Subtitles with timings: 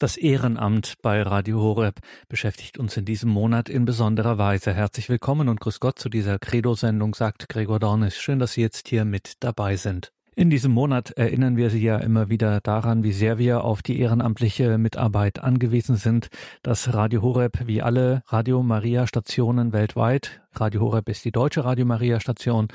[0.00, 4.72] Das Ehrenamt bei Radio Horeb beschäftigt uns in diesem Monat in besonderer Weise.
[4.72, 8.16] Herzlich willkommen und grüß Gott zu dieser Credo-Sendung, sagt Gregor Dornis.
[8.16, 10.10] Schön, dass Sie jetzt hier mit dabei sind.
[10.34, 14.00] In diesem Monat erinnern wir Sie ja immer wieder daran, wie sehr wir auf die
[14.00, 16.30] ehrenamtliche Mitarbeit angewiesen sind,
[16.62, 21.84] dass Radio Horeb wie alle Radio Maria Stationen weltweit, Radio Horeb ist die deutsche Radio
[21.84, 22.68] Maria Station,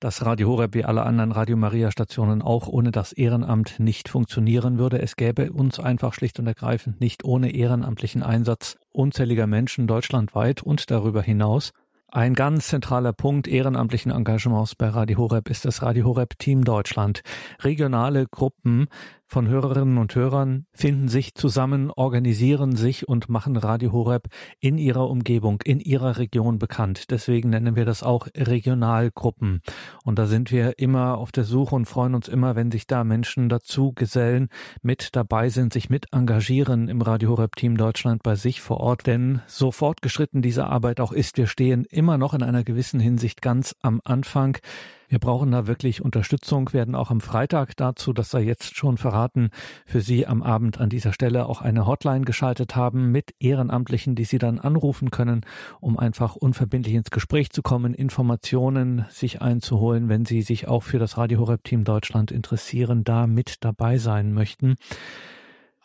[0.00, 4.78] dass Radio Horeb wie alle anderen Radio Maria Stationen auch ohne das Ehrenamt nicht funktionieren
[4.78, 5.00] würde.
[5.00, 10.90] Es gäbe uns einfach schlicht und ergreifend nicht ohne ehrenamtlichen Einsatz unzähliger Menschen deutschlandweit und
[10.90, 11.72] darüber hinaus.
[12.08, 17.22] Ein ganz zentraler Punkt ehrenamtlichen Engagements bei Radio Horeb ist das Radio Horeb Team Deutschland.
[17.60, 18.86] Regionale Gruppen
[19.28, 24.28] von Hörerinnen und Hörern finden sich zusammen, organisieren sich und machen Radio Horeb
[24.60, 27.10] in ihrer Umgebung, in ihrer Region bekannt.
[27.10, 29.62] Deswegen nennen wir das auch Regionalgruppen.
[30.04, 33.02] Und da sind wir immer auf der Suche und freuen uns immer, wenn sich da
[33.02, 34.48] Menschen dazu gesellen,
[34.82, 39.06] mit dabei sind, sich mit engagieren im Radio Horeb Team Deutschland bei sich vor Ort.
[39.06, 43.42] Denn so fortgeschritten diese Arbeit auch ist, wir stehen immer noch in einer gewissen Hinsicht
[43.42, 44.58] ganz am Anfang.
[45.08, 49.50] Wir brauchen da wirklich Unterstützung, werden auch am Freitag dazu, das sei jetzt schon verraten,
[49.86, 54.24] für Sie am Abend an dieser Stelle auch eine Hotline geschaltet haben mit Ehrenamtlichen, die
[54.24, 55.42] Sie dann anrufen können,
[55.80, 60.98] um einfach unverbindlich ins Gespräch zu kommen, Informationen sich einzuholen, wenn Sie sich auch für
[60.98, 64.76] das Radio Horeb Team Deutschland interessieren, da mit dabei sein möchten.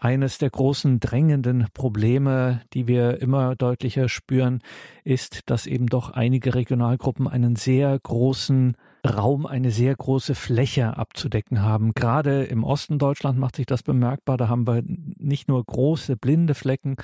[0.03, 4.63] Eines der großen drängenden Probleme, die wir immer deutlicher spüren,
[5.03, 8.75] ist, dass eben doch einige Regionalgruppen einen sehr großen
[9.07, 11.93] Raum, eine sehr große Fläche abzudecken haben.
[11.93, 14.37] Gerade im Osten Deutschland macht sich das bemerkbar.
[14.37, 16.95] Da haben wir nicht nur große blinde Flecken,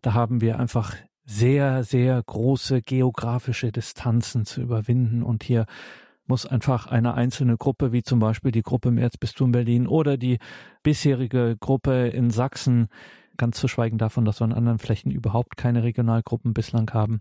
[0.00, 5.22] da haben wir einfach sehr, sehr große geografische Distanzen zu überwinden.
[5.22, 5.66] Und hier
[6.26, 10.38] muss einfach eine einzelne Gruppe, wie zum Beispiel die Gruppe im Erzbistum Berlin oder die
[10.82, 12.88] bisherige Gruppe in Sachsen,
[13.36, 17.20] ganz zu schweigen davon, dass wir an anderen Flächen überhaupt keine Regionalgruppen bislang haben,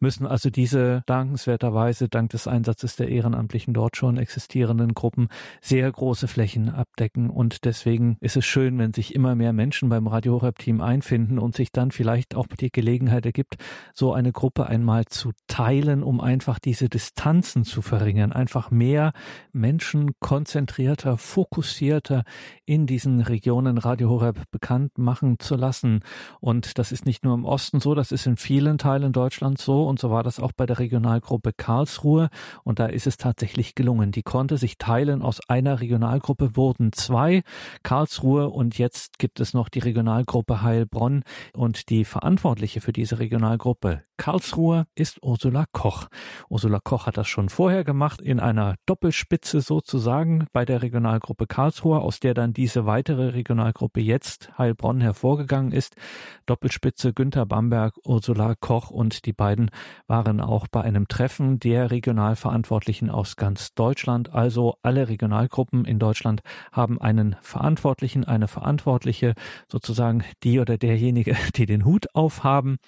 [0.00, 5.28] müssen also diese dankenswerterweise dank des Einsatzes der Ehrenamtlichen dort schon existierenden Gruppen
[5.60, 7.30] sehr große Flächen abdecken.
[7.30, 11.38] Und deswegen ist es schön, wenn sich immer mehr Menschen beim Radio Horeb Team einfinden
[11.38, 13.56] und sich dann vielleicht auch die Gelegenheit ergibt,
[13.94, 19.12] so eine Gruppe einmal zu teilen, um einfach diese Distanzen zu verringern, einfach mehr
[19.52, 22.24] Menschen konzentrierter, fokussierter
[22.64, 26.00] in diesen Regionen Radio Horeb bekannt machen zu lassen.
[26.40, 29.88] Und das ist nicht nur im Osten so, das ist in vielen Teilen Deutschlands so.
[29.88, 32.28] Und so war das auch bei der Regionalgruppe Karlsruhe.
[32.62, 34.12] Und da ist es tatsächlich gelungen.
[34.12, 35.22] Die konnte sich teilen.
[35.22, 37.42] Aus einer Regionalgruppe wurden zwei
[37.82, 38.50] Karlsruhe.
[38.50, 41.22] Und jetzt gibt es noch die Regionalgruppe Heilbronn.
[41.54, 46.08] Und die Verantwortliche für diese Regionalgruppe Karlsruhe ist Ursula Koch.
[46.50, 52.00] Ursula Koch hat das schon vorher gemacht, in einer Doppelspitze sozusagen bei der Regionalgruppe Karlsruhe,
[52.00, 55.96] aus der dann diese weitere Regionalgruppe jetzt Heilbronn hervorgegangen gegangen ist.
[56.44, 59.70] Doppelspitze Günther Bamberg, Ursula Koch und die beiden
[60.06, 64.34] waren auch bei einem Treffen der Regionalverantwortlichen aus ganz Deutschland.
[64.34, 69.34] Also alle Regionalgruppen in Deutschland haben einen Verantwortlichen, eine Verantwortliche,
[69.70, 72.78] sozusagen die oder derjenige, die den Hut aufhaben.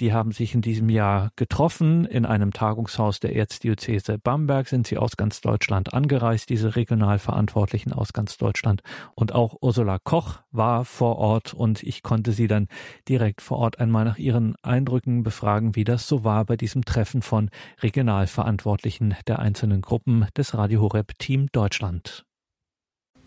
[0.00, 2.04] Die haben sich in diesem Jahr getroffen.
[2.04, 8.12] In einem Tagungshaus der Erzdiözese Bamberg sind sie aus ganz Deutschland angereist, diese Regionalverantwortlichen aus
[8.12, 8.82] ganz Deutschland.
[9.14, 12.68] Und auch Ursula Koch war vor Ort und ich konnte sie dann
[13.08, 17.22] direkt vor Ort einmal nach ihren Eindrücken befragen, wie das so war bei diesem Treffen
[17.22, 17.50] von
[17.82, 22.24] Regionalverantwortlichen der einzelnen Gruppen des Radio Horeb Team Deutschland.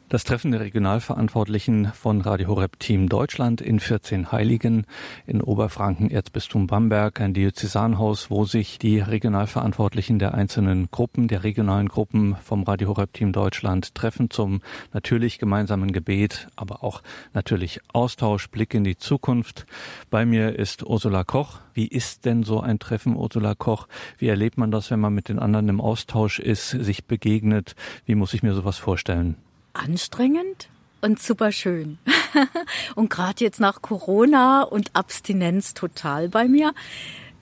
[0.09, 4.85] Das Treffen der Regionalverantwortlichen von Radio Horeb Team Deutschland in 14 Heiligen
[5.25, 11.89] in Oberfranken, Erzbistum Bamberg, ein Diözesanhaus, wo sich die Regionalverantwortlichen der einzelnen Gruppen, der regionalen
[11.89, 14.61] Gruppen vom Radio Horeb Team Deutschland treffen zum
[14.93, 17.03] natürlich gemeinsamen Gebet, aber auch
[17.33, 19.65] natürlich Austausch, Blick in die Zukunft.
[20.09, 21.59] Bei mir ist Ursula Koch.
[21.73, 23.89] Wie ist denn so ein Treffen, Ursula Koch?
[24.17, 27.75] Wie erlebt man das, wenn man mit den anderen im Austausch ist, sich begegnet?
[28.05, 29.35] Wie muss ich mir sowas vorstellen?
[29.77, 30.69] Anstrengend
[31.01, 31.97] und super schön.
[32.95, 36.73] und gerade jetzt nach Corona und Abstinenz total bei mir.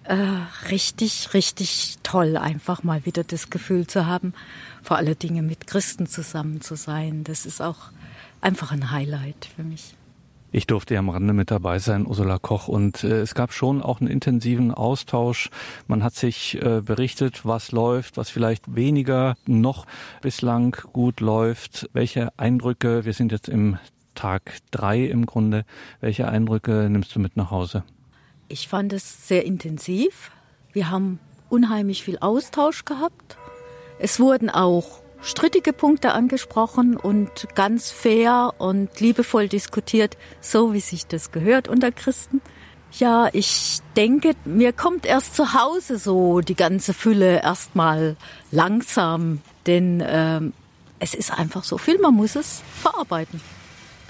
[0.04, 0.18] Äh,
[0.70, 4.34] richtig, richtig toll, einfach mal wieder das Gefühl zu haben,
[4.84, 7.24] vor allen Dingen mit Christen zusammen zu sein.
[7.24, 7.90] Das ist auch
[8.40, 9.96] einfach ein Highlight für mich.
[10.58, 13.82] Ich durfte ja am Rande mit dabei sein, Ursula Koch, und äh, es gab schon
[13.82, 15.50] auch einen intensiven Austausch.
[15.86, 19.86] Man hat sich äh, berichtet, was läuft, was vielleicht weniger noch
[20.22, 23.80] bislang gut läuft, welche Eindrücke, wir sind jetzt im
[24.14, 25.66] Tag drei im Grunde,
[26.00, 27.84] welche Eindrücke nimmst du mit nach Hause?
[28.48, 30.32] Ich fand es sehr intensiv.
[30.72, 31.20] Wir haben
[31.50, 33.36] unheimlich viel Austausch gehabt.
[34.00, 41.08] Es wurden auch strittige Punkte angesprochen und ganz fair und liebevoll diskutiert, so wie sich
[41.08, 42.42] das gehört unter Christen.
[42.94, 48.16] Ja, ich denke, mir kommt erst zu Hause so die ganze Fülle erstmal
[48.52, 50.40] langsam, denn äh,
[51.00, 53.42] es ist einfach so viel, man muss es verarbeiten.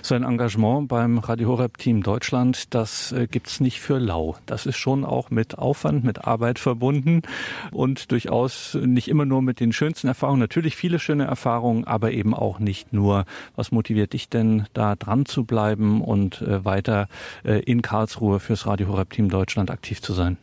[0.05, 4.35] Sein Engagement beim Radio Horeb Team Deutschland, das äh, gibt's nicht für lau.
[4.45, 7.23] Das ist schon auch mit Aufwand, mit Arbeit verbunden
[7.71, 10.41] und durchaus nicht immer nur mit den schönsten Erfahrungen.
[10.41, 13.25] Natürlich viele schöne Erfahrungen, aber eben auch nicht nur.
[13.55, 17.07] Was motiviert dich denn, da dran zu bleiben und äh, weiter
[17.43, 20.37] äh, in Karlsruhe fürs Radio Horeb Team Deutschland aktiv zu sein?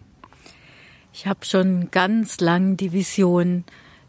[1.12, 3.62] Ich habe schon ganz lang die Vision,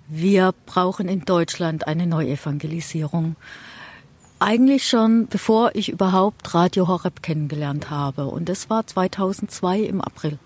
[0.07, 3.35] wir brauchen in Deutschland eine Neuevangelisierung
[4.43, 8.25] eigentlich schon bevor ich überhaupt Radio Horeb kennengelernt habe.
[8.25, 10.37] Und das war 2002 im April.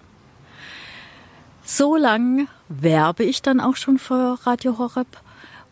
[1.66, 5.08] So lang werbe ich dann auch schon für Radio Horeb,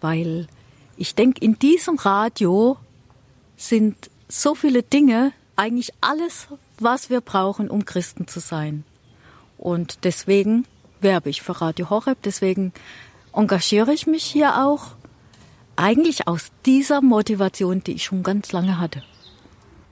[0.01, 0.47] weil
[0.97, 2.77] ich denke, in diesem Radio
[3.57, 6.47] sind so viele Dinge, eigentlich alles,
[6.79, 8.83] was wir brauchen, um Christen zu sein.
[9.57, 10.65] Und deswegen
[10.99, 12.73] werbe ich für Radio Horeb, deswegen
[13.33, 14.95] engagiere ich mich hier auch
[15.75, 19.03] eigentlich aus dieser Motivation, die ich schon ganz lange hatte.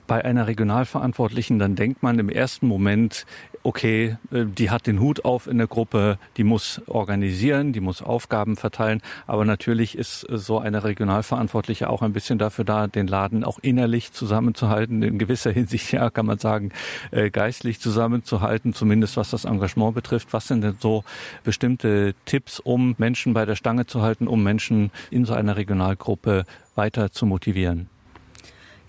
[0.06, 3.24] Bei einer Regionalverantwortlichen, dann denkt man im ersten Moment,
[3.64, 8.02] okay, äh, die hat den Hut auf in der Gruppe, die muss organisieren, die muss
[8.02, 9.00] Aufgaben verteilen.
[9.26, 13.58] Aber natürlich ist äh, so eine Regionalverantwortliche auch ein bisschen dafür da, den Laden auch
[13.60, 16.70] innerlich zusammenzuhalten, in gewisser Hinsicht, ja, kann man sagen,
[17.10, 20.32] äh, geistlich zusammenzuhalten, zumindest was das Engagement betrifft.
[20.32, 21.02] Was sind denn so
[21.42, 26.44] bestimmte Tipps, um Menschen bei der Stange zu halten, um Menschen in so einer Regionalgruppe
[26.74, 27.88] weiter zu motivieren?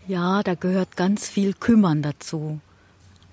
[0.08, 2.60] Ja, da gehört ganz viel Kümmern dazu.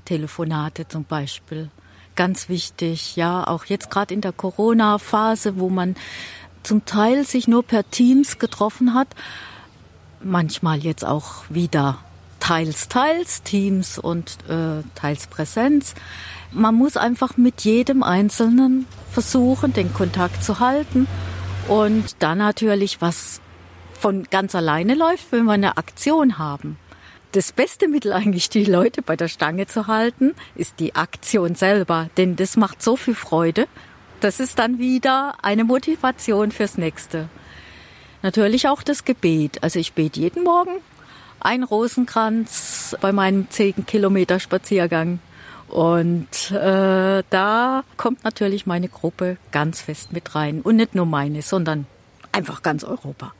[0.06, 1.68] Telefonate zum Beispiel.
[2.14, 5.96] Ganz wichtig, ja, auch jetzt gerade in der Corona-Phase, wo man
[6.62, 9.08] zum Teil sich nur per Teams getroffen hat,
[10.22, 11.98] manchmal jetzt auch wieder
[12.40, 15.94] teils, teils, Teams und äh, teils Präsenz.
[16.52, 21.06] Man muss einfach mit jedem Einzelnen versuchen, den Kontakt zu halten
[21.68, 23.40] und dann natürlich, was
[24.02, 26.76] von ganz alleine läuft, wenn wir eine Aktion haben.
[27.30, 32.10] Das beste Mittel eigentlich, die Leute bei der Stange zu halten, ist die Aktion selber,
[32.16, 33.68] denn das macht so viel Freude.
[34.18, 37.28] Das ist dann wieder eine Motivation fürs nächste.
[38.22, 39.62] Natürlich auch das Gebet.
[39.62, 40.78] Also ich bete jeden Morgen
[41.38, 45.20] ein Rosenkranz bei meinem 10 Kilometer Spaziergang.
[45.68, 50.60] Und äh, da kommt natürlich meine Gruppe ganz fest mit rein.
[50.60, 51.86] Und nicht nur meine, sondern
[52.32, 53.32] einfach ganz Europa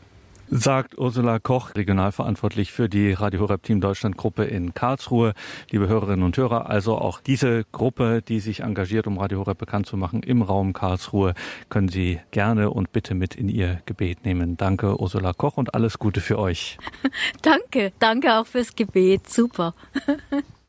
[0.55, 5.33] sagt Ursula Koch, regionalverantwortlich für die Radio Horeb Team Deutschland Gruppe in Karlsruhe.
[5.71, 9.87] Liebe Hörerinnen und Hörer, also auch diese Gruppe, die sich engagiert, um Radio Horeb bekannt
[9.87, 11.33] zu machen im Raum Karlsruhe,
[11.71, 14.59] können Sie gerne und bitte mit in Ihr Gebet nehmen.
[14.59, 16.77] Danke Ursula Koch und alles Gute für euch.
[17.43, 19.31] danke, danke auch fürs Gebet.
[19.31, 19.75] Super.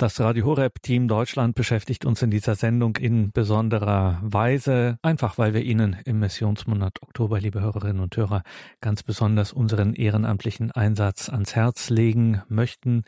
[0.00, 5.52] Das Radio Horeb Team Deutschland beschäftigt uns in dieser Sendung in besonderer Weise, einfach weil
[5.52, 8.42] wir Ihnen im Missionsmonat Oktober, liebe Hörerinnen und Hörer,
[8.80, 13.04] ganz besonders unseren ehrenamtlichen Einsatz ans Herz legen möchten.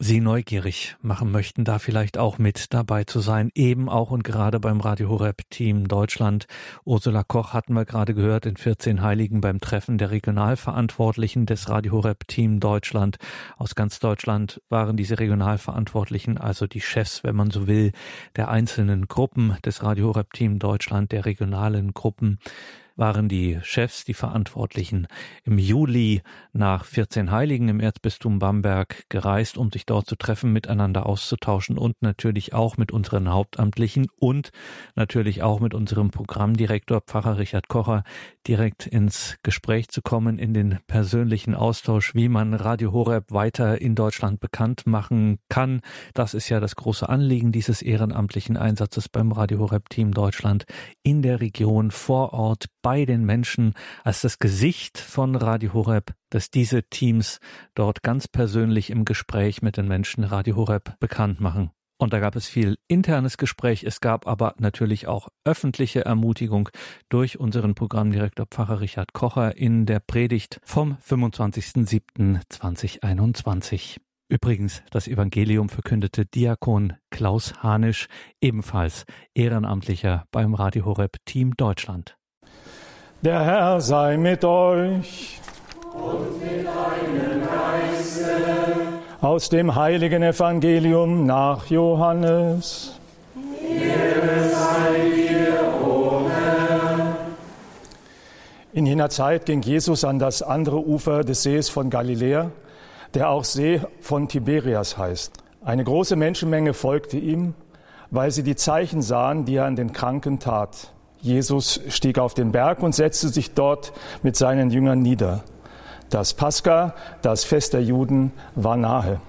[0.00, 4.60] Sie neugierig machen möchten, da vielleicht auch mit dabei zu sein, eben auch und gerade
[4.60, 6.46] beim Radio Horeb Team Deutschland.
[6.84, 11.94] Ursula Koch hatten wir gerade gehört in 14 Heiligen beim Treffen der Regionalverantwortlichen des Radio
[11.94, 13.18] Horeb Team Deutschland.
[13.56, 17.90] Aus ganz Deutschland waren diese Regionalverantwortlichen, also die Chefs, wenn man so will,
[18.36, 22.38] der einzelnen Gruppen des Radio Horeb Team Deutschland, der regionalen Gruppen
[22.98, 25.06] waren die Chefs, die Verantwortlichen
[25.44, 31.06] im Juli nach 14 Heiligen im Erzbistum Bamberg gereist, um sich dort zu treffen, miteinander
[31.06, 34.50] auszutauschen und natürlich auch mit unseren Hauptamtlichen und
[34.96, 38.02] natürlich auch mit unserem Programmdirektor Pfarrer Richard Kocher
[38.46, 43.94] direkt ins Gespräch zu kommen, in den persönlichen Austausch, wie man Radio Horeb weiter in
[43.94, 45.80] Deutschland bekannt machen kann.
[46.14, 50.64] Das ist ja das große Anliegen dieses ehrenamtlichen Einsatzes beim Radio Horeb Team Deutschland
[51.02, 56.50] in der Region vor Ort bei den Menschen als das Gesicht von Radio Horeb, dass
[56.50, 57.38] diese Teams
[57.74, 61.70] dort ganz persönlich im Gespräch mit den Menschen Radio Horeb bekannt machen.
[61.98, 66.70] Und da gab es viel internes Gespräch, es gab aber natürlich auch öffentliche Ermutigung
[67.10, 73.98] durch unseren Programmdirektor Pfarrer Richard Kocher in der Predigt vom 25.07.2021.
[74.30, 78.06] Übrigens, das Evangelium verkündete Diakon Klaus Hanisch,
[78.40, 79.04] ebenfalls
[79.34, 82.17] Ehrenamtlicher beim Radio Horeb Team Deutschland.
[83.22, 85.40] Der Herr sei mit euch.
[85.92, 88.30] Und mit deinem Geiste.
[89.20, 92.98] Aus dem heiligen Evangelium nach Johannes.
[93.62, 97.16] Ehre sei dir, o Herr.
[98.72, 102.50] In jener Zeit ging Jesus an das andere Ufer des Sees von Galiläa
[103.14, 105.32] der auch See von Tiberias heißt.
[105.64, 107.54] Eine große Menschenmenge folgte ihm,
[108.10, 110.92] weil sie die Zeichen sahen, die er an den Kranken tat.
[111.20, 115.42] Jesus stieg auf den Berg und setzte sich dort mit seinen Jüngern nieder.
[116.10, 119.20] Das Pascha, das Fest der Juden, war nahe.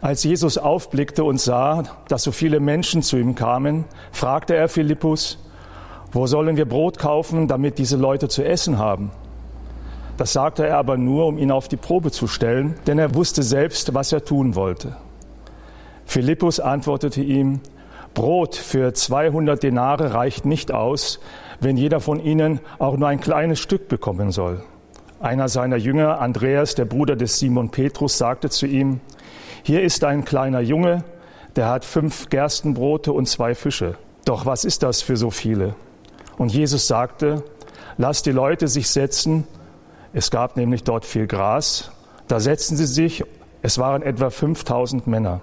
[0.00, 5.38] Als Jesus aufblickte und sah, dass so viele Menschen zu ihm kamen, fragte er Philippus,
[6.12, 9.10] wo sollen wir Brot kaufen, damit diese Leute zu essen haben?
[10.16, 13.42] Das sagte er aber nur, um ihn auf die Probe zu stellen, denn er wusste
[13.42, 14.96] selbst, was er tun wollte.
[16.04, 17.60] Philippus antwortete ihm,
[18.14, 21.20] Brot für 200 Denare reicht nicht aus,
[21.60, 24.62] wenn jeder von ihnen auch nur ein kleines Stück bekommen soll.
[25.20, 29.00] Einer seiner Jünger, Andreas, der Bruder des Simon Petrus, sagte zu ihm,
[29.62, 31.04] hier ist ein kleiner Junge,
[31.54, 33.96] der hat fünf Gerstenbrote und zwei Fische.
[34.24, 35.74] Doch was ist das für so viele?
[36.38, 37.44] Und Jesus sagte,
[37.98, 39.46] lass die Leute sich setzen,
[40.12, 41.90] es gab nämlich dort viel Gras.
[42.28, 43.24] Da setzten sie sich.
[43.62, 45.40] Es waren etwa 5000 Männer.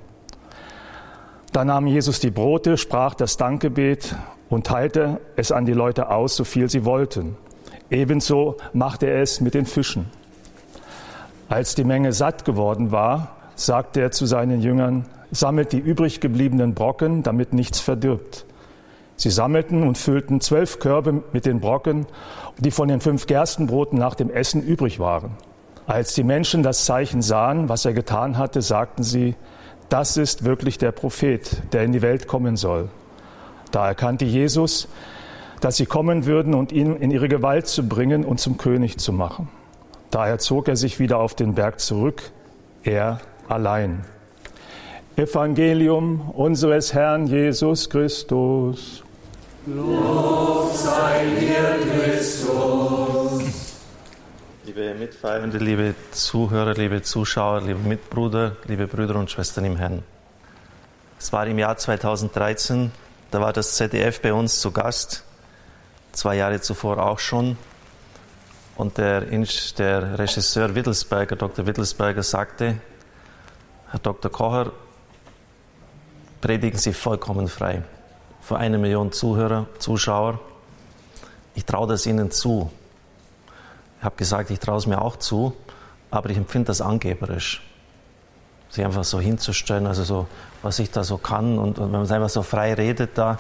[1.52, 4.16] Da nahm Jesus die Brote, sprach das Dankgebet
[4.50, 7.38] und teilte es an die Leute aus, so viel sie wollten.
[7.90, 10.12] Ebenso machte er es mit den Fischen.
[11.48, 16.76] Als die Menge satt geworden war, sagte er zu seinen Jüngern, sammelt die übrig gebliebenen
[16.76, 18.46] Brocken, damit nichts verdirbt.
[19.16, 22.06] Sie sammelten und füllten zwölf Körbe mit den Brocken,
[22.60, 25.32] die von den fünf Gerstenbroten nach dem Essen übrig waren.
[25.88, 29.36] Als die Menschen das Zeichen sahen, was er getan hatte, sagten sie,
[29.90, 32.90] das ist wirklich der Prophet, der in die Welt kommen soll.
[33.72, 34.88] Da erkannte Jesus,
[35.62, 39.12] dass sie kommen würden und ihn in ihre Gewalt zu bringen und zum König zu
[39.12, 39.50] machen.
[40.12, 42.32] Daher zog er sich wieder auf den Berg zurück,
[42.84, 44.06] er allein.
[45.16, 49.04] Evangelium unseres Herrn Jesus Christus.
[49.66, 53.69] Lob sei dir, Christus.
[54.80, 60.04] Liebe Mitfeierende, liebe Zuhörer, liebe Zuschauer, liebe Mitbrüder, liebe Brüder und Schwestern im Herrn.
[61.20, 62.90] Es war im Jahr 2013,
[63.30, 65.26] da war das ZDF bei uns zu Gast,
[66.14, 67.58] zwei Jahre zuvor auch schon.
[68.78, 71.66] Und der, der Regisseur Wittelsberger, Dr.
[71.66, 72.78] Wittelsberger, sagte,
[73.92, 74.32] Herr Dr.
[74.32, 74.72] Kocher,
[76.40, 77.84] predigen Sie vollkommen frei
[78.40, 80.40] für eine Million Zuhörer, Zuschauer.
[81.54, 82.72] Ich traue das Ihnen zu.
[84.00, 85.54] Ich habe gesagt, ich traue es mir auch zu,
[86.10, 87.62] aber ich empfinde das angeberisch.
[88.70, 90.28] Sich einfach so hinzustellen, also so,
[90.62, 93.40] was ich da so kann und, und wenn man einfach so frei redet da,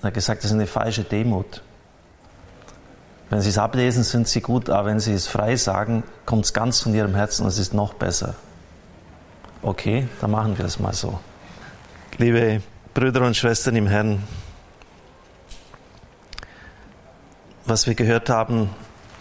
[0.00, 1.62] er hat gesagt, das ist eine falsche Demut.
[3.30, 6.52] Wenn Sie es ablesen, sind Sie gut, aber wenn Sie es frei sagen, kommt es
[6.52, 8.34] ganz von Ihrem Herzen und es ist noch besser.
[9.62, 11.20] Okay, dann machen wir es mal so.
[12.18, 12.62] Liebe
[12.94, 14.24] Brüder und Schwestern im Herrn,
[17.64, 18.70] was wir gehört haben,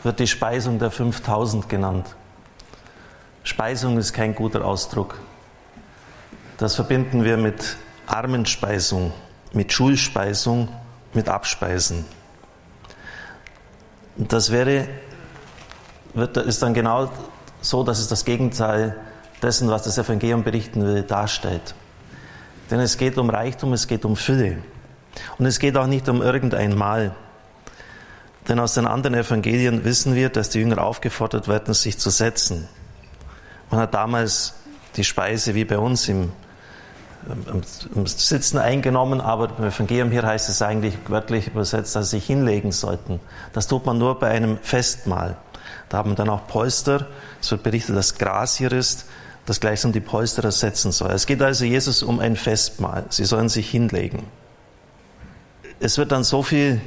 [0.03, 2.15] wird die Speisung der 5000 genannt.
[3.43, 5.19] Speisung ist kein guter Ausdruck.
[6.57, 9.13] Das verbinden wir mit Armenspeisung,
[9.53, 10.69] mit Schulspeisung,
[11.13, 12.05] mit Abspeisen.
[14.15, 14.87] Das wäre,
[16.13, 17.09] wird, ist dann genau
[17.61, 18.99] so, dass es das Gegenteil
[19.41, 21.73] dessen, was das Evangelium berichten will, darstellt.
[22.69, 24.57] Denn es geht um Reichtum, es geht um Fülle.
[25.37, 27.15] Und es geht auch nicht um irgendein Mal.
[28.51, 32.67] Denn aus den anderen Evangelien wissen wir, dass die Jünger aufgefordert werden, sich zu setzen.
[33.69, 34.55] Man hat damals
[34.97, 36.33] die Speise wie bei uns im,
[37.95, 42.25] im Sitzen eingenommen, aber beim Evangelium hier heißt es eigentlich wörtlich übersetzt, dass sie sich
[42.25, 43.21] hinlegen sollten.
[43.53, 45.37] Das tut man nur bei einem Festmahl.
[45.87, 47.07] Da haben wir dann auch Polster.
[47.39, 49.05] Es wird berichtet, dass Gras hier ist
[49.45, 51.11] das gleichsam die Polster ersetzen soll.
[51.11, 53.05] Es geht also Jesus um ein Festmahl.
[53.07, 54.27] Sie sollen sich hinlegen.
[55.79, 56.81] Es wird dann so viel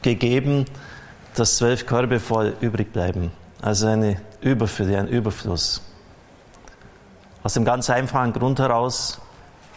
[0.00, 0.64] gegeben,
[1.34, 3.32] dass zwölf Körbe voll übrig bleiben.
[3.60, 5.82] Also eine Überfülle, ein Überfluss.
[7.42, 9.20] Aus dem ganz einfachen Grund heraus,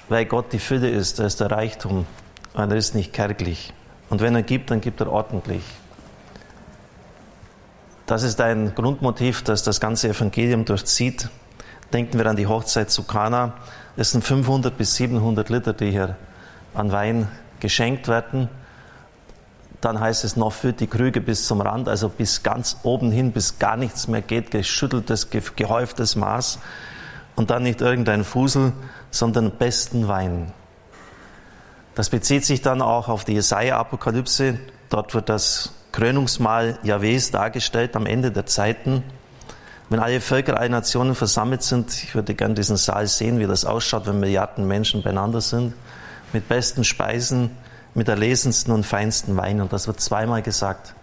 [0.10, 2.06] weil Gott die Fülle ist, er ist der Reichtum
[2.54, 3.74] und er ist nicht kärglich.
[4.10, 5.64] Und wenn er gibt, dann gibt er ordentlich.
[8.06, 11.30] Das ist ein Grundmotiv, das das ganze Evangelium durchzieht.
[11.92, 13.54] Denken wir an die Hochzeit zu Kana.
[13.98, 16.16] Es sind 500 bis 700 Liter, die hier
[16.76, 17.28] an Wein
[17.60, 18.50] geschenkt werden.
[19.86, 23.32] Dann heißt es noch, füllt die Krüge bis zum Rand, also bis ganz oben hin,
[23.32, 26.58] bis gar nichts mehr geht, geschütteltes, gehäuftes Maß.
[27.36, 28.74] und dann nicht irgendein Fusel,
[29.12, 30.52] sondern besten Wein.
[31.94, 34.58] Das bezieht sich dann auch auf die Jesaja-Apokalypse.
[34.90, 39.04] Dort wird das Krönungsmahl Jahwes dargestellt am Ende der Zeiten.
[39.90, 43.66] Wenn alle Völker, alle Nationen versammelt sind, ich würde gerne diesen Saal sehen, wie das
[43.66, 45.76] ausschaut, wenn Milliarden Menschen beieinander sind,
[46.34, 47.52] mit besten Speisen,
[47.96, 49.62] mit erlesensten und feinsten Wein.
[49.62, 50.94] Und das wird zweimal gesagt.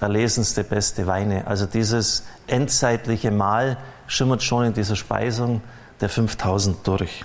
[0.00, 1.46] Erlesenste, beste Weine.
[1.46, 5.62] Also dieses endzeitliche Mahl schimmert schon in dieser Speisung
[6.00, 7.24] der 5000 durch.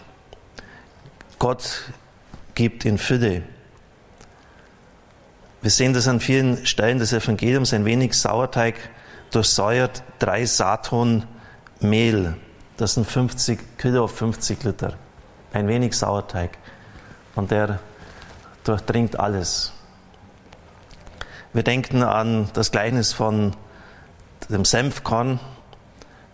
[1.38, 1.92] Gott
[2.56, 3.44] gibt in Fülle.
[5.62, 8.76] Wir sehen das an vielen Stellen des Evangeliums, ein wenig Sauerteig
[9.32, 11.26] durchsäuert, drei Saton
[11.82, 12.36] Mehl.
[12.78, 14.94] Das sind 50 Kilo auf 50 Liter.
[15.52, 16.58] Ein wenig Sauerteig.
[17.36, 17.80] Und der
[18.64, 19.74] durchdringt alles.
[21.54, 23.56] Wir denken an das Gleichnis von
[24.50, 25.40] dem Senfkorn.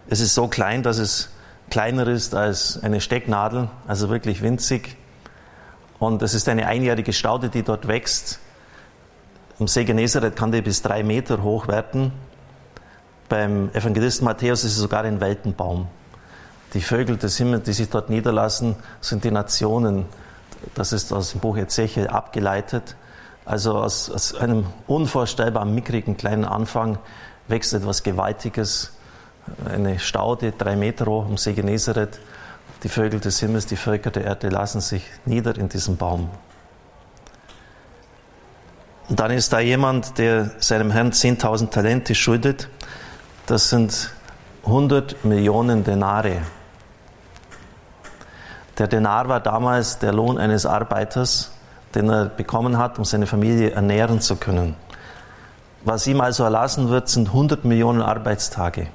[0.10, 1.30] Es ist so klein, dass es
[1.70, 4.96] kleiner ist als eine Stecknadel, also wirklich winzig.
[6.00, 8.40] Und es ist eine einjährige Staude, die dort wächst.
[9.60, 12.12] Im See Genezareth kann die bis drei Meter hoch werden.
[13.28, 15.88] Beim Evangelisten Matthäus ist es sogar ein Weltenbaum.
[16.74, 20.06] Die Vögel des Himmels, die sich dort niederlassen, sind die Nationen.
[20.76, 22.96] Das ist aus dem Buch Ezechiel abgeleitet.
[23.46, 26.98] Also aus, aus einem unvorstellbar mickrigen kleinen Anfang
[27.48, 28.94] wächst etwas Gewaltiges.
[29.66, 32.20] Eine Staude, drei Meter hoch am See Genezareth.
[32.84, 36.30] Die Vögel des Himmels, die Völker der Erde lassen sich nieder in diesem Baum.
[39.10, 42.68] Und dann ist da jemand, der seinem Herrn 10.000 Talente schuldet.
[43.46, 44.12] Das sind
[44.66, 46.42] 100 Millionen Denare.
[48.78, 51.52] Der Denar war damals der Lohn eines Arbeiters,
[51.96, 54.76] den er bekommen hat, um seine Familie ernähren zu können.
[55.84, 58.88] Was ihm also erlassen wird, sind 100 Millionen Arbeitstage.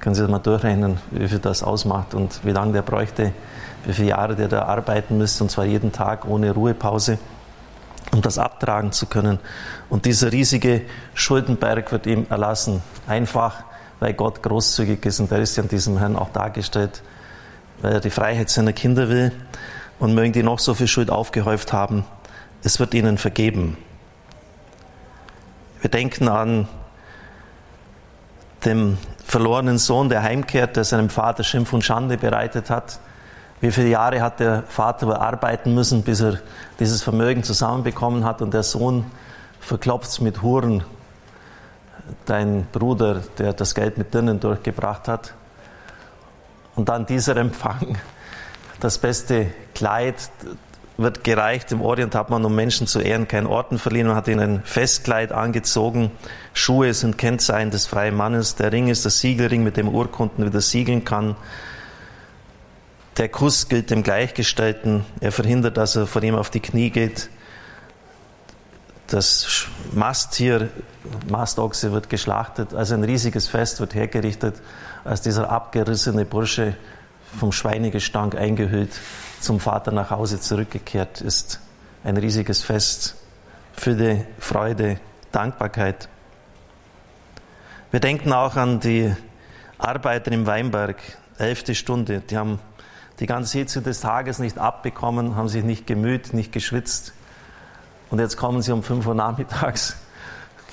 [0.00, 3.32] Können Sie das mal durchrechnen, wie viel das ausmacht und wie lange der bräuchte,
[3.84, 7.18] wie viele Jahre der da arbeiten müsste, und zwar jeden Tag ohne Ruhepause,
[8.12, 9.40] um das abtragen zu können.
[9.90, 10.82] Und dieser riesige
[11.14, 13.64] Schuldenberg wird ihm erlassen, einfach
[13.98, 15.20] weil Gott großzügig ist.
[15.20, 17.02] Und der ist ja an diesem Herrn auch dargestellt,
[17.82, 19.32] weil er die Freiheit seiner Kinder will.
[19.98, 22.04] Und mögen die noch so viel Schuld aufgehäuft haben,
[22.62, 23.78] es wird ihnen vergeben.
[25.80, 26.68] Wir denken an
[28.64, 32.98] dem verlorenen Sohn, der heimkehrt, der seinem Vater Schimpf und Schande bereitet hat.
[33.60, 36.40] Wie viele Jahre hat der Vater arbeiten müssen, bis er
[36.78, 39.06] dieses Vermögen zusammenbekommen hat und der Sohn
[39.60, 40.84] verklopft mit Huren
[42.24, 45.34] dein Bruder, der das Geld mit Dirnen durchgebracht hat.
[46.76, 47.98] Und dann dieser Empfang,
[48.80, 50.14] das beste Kleid,
[50.98, 51.72] wird gereicht.
[51.72, 54.06] Im Orient hat man, um Menschen zu ehren, keinen Orden verliehen.
[54.06, 56.10] Man hat ihnen ein Festkleid angezogen.
[56.54, 58.54] Schuhe sind Kennzeichen des freien Mannes.
[58.54, 61.36] Der Ring ist der Siegelring, mit dem Urkunden wieder siegeln kann.
[63.18, 65.04] Der Kuss gilt dem Gleichgestellten.
[65.20, 67.30] Er verhindert, dass er vor ihm auf die Knie geht.
[69.06, 70.68] Das Masttier,
[71.30, 72.74] Mastochse wird geschlachtet.
[72.74, 74.56] Also ein riesiges Fest wird hergerichtet,
[75.04, 76.76] als dieser abgerissene Bursche
[77.38, 78.98] vom Schweinegestank eingehüllt
[79.40, 81.60] zum Vater nach Hause zurückgekehrt ist.
[82.04, 83.16] Ein riesiges Fest.
[83.72, 84.98] Fülle, Freude,
[85.32, 86.08] Dankbarkeit.
[87.90, 89.14] Wir denken auch an die
[89.78, 90.96] Arbeiter im Weinberg,
[91.38, 92.20] elfte Stunde.
[92.20, 92.58] Die haben
[93.20, 97.12] die ganze Hitze des Tages nicht abbekommen, haben sich nicht gemüht, nicht geschwitzt.
[98.10, 99.96] Und jetzt kommen sie um 5 Uhr nachmittags,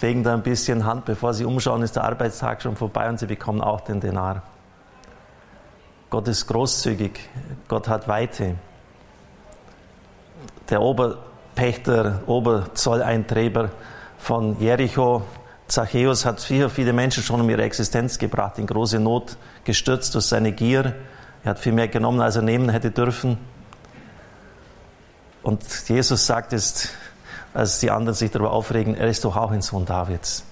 [0.01, 3.27] legen da ein bisschen Hand, bevor sie umschauen, ist der Arbeitstag schon vorbei und sie
[3.27, 4.43] bekommen auch den Denar.
[6.10, 7.19] Gott ist großzügig,
[7.67, 8.56] Gott hat Weite.
[10.69, 13.71] Der Oberpächter, Oberzolleinträber
[14.17, 15.23] von Jericho,
[15.67, 20.25] Zachäus, hat viele, viele Menschen schon um ihre Existenz gebracht, in große Not gestürzt durch
[20.25, 20.93] seine Gier.
[21.43, 23.38] Er hat viel mehr genommen, als er nehmen hätte dürfen.
[25.41, 26.89] Und Jesus sagt es,
[27.54, 30.44] als die anderen sich darüber aufregen, er ist doch auch ein Sohn Davids,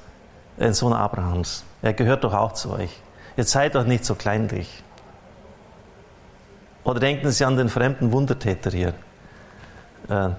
[0.59, 1.63] ein Sohn Abrahams.
[1.81, 3.01] Er gehört doch auch zu euch.
[3.37, 4.83] Jetzt seid doch nicht so kleinlich.
[6.83, 8.93] Oder denken Sie an den fremden Wundertäter hier.
[10.09, 10.29] Äh,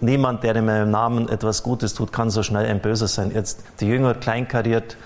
[0.00, 3.32] niemand, der in meinem Namen etwas Gutes tut, kann so schnell ein Böser sein.
[3.32, 4.96] Jetzt die Jünger kleinkariert,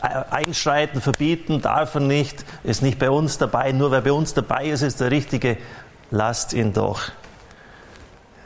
[0.00, 3.72] einschreiten, verbieten, darf er nicht, ist nicht bei uns dabei.
[3.72, 5.56] Nur wer bei uns dabei ist, ist der Richtige.
[6.10, 7.10] Lasst ihn doch.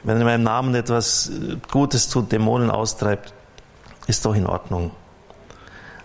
[0.03, 1.31] Wenn er in meinem Namen etwas
[1.71, 3.35] Gutes tut, Dämonen austreibt,
[4.07, 4.93] ist doch in Ordnung.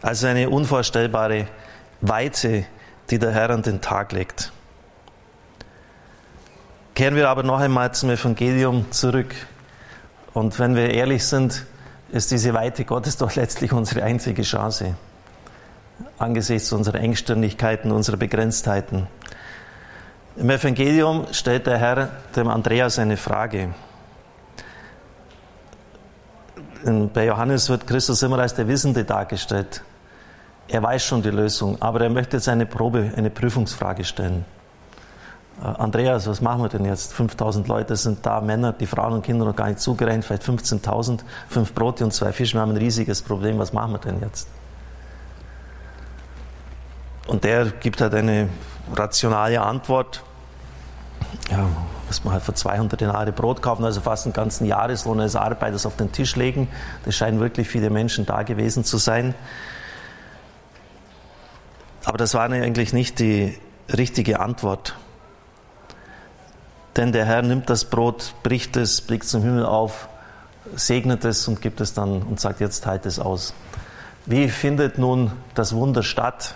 [0.02, 1.48] Also eine unvorstellbare
[2.02, 2.66] Weite,
[3.10, 4.52] die der Herr an den Tag legt.
[6.96, 9.34] Kehren wir aber noch einmal zum Evangelium zurück.
[10.34, 11.66] Und wenn wir ehrlich sind,
[12.12, 14.96] ist diese Weite Gottes doch letztlich unsere einzige Chance.
[16.18, 19.08] angesichts unserer Engstirnigkeiten, unserer Begrenztheiten.
[20.36, 23.70] Im Evangelium stellt der Herr dem Andreas eine Frage.
[27.14, 29.84] Bei Johannes wird Christus immer als der Wissende dargestellt.
[30.68, 34.44] Er weiß schon die Lösung, aber er möchte jetzt eine Probe, eine Prüfungsfrage stellen.
[35.62, 37.14] Äh, Andreas, was machen wir denn jetzt?
[37.14, 41.20] 5000 Leute sind da, Männer, die Frauen und Kinder noch gar nicht zugerennt, vielleicht 15.000,
[41.48, 42.56] fünf Brote und zwei Fische.
[42.56, 44.48] Wir haben ein riesiges Problem, was machen wir denn jetzt?
[47.28, 48.50] Und der gibt halt eine
[48.94, 50.24] rationale Antwort.
[51.50, 51.68] Ja,
[52.08, 55.86] muss man halt für 200 Denare Brot kaufen, also fast einen ganzen Jahreslohn eines Arbeiters
[55.86, 56.68] auf den Tisch legen.
[57.06, 59.34] Das scheinen wirklich viele Menschen da gewesen zu sein.
[62.06, 63.58] Aber das war eigentlich nicht die
[63.90, 64.96] richtige Antwort.
[66.96, 70.08] Denn der Herr nimmt das Brot, bricht es, blickt zum Himmel auf,
[70.76, 73.54] segnet es und gibt es dann und sagt, jetzt teilt es aus.
[74.26, 76.56] Wie findet nun das Wunder statt?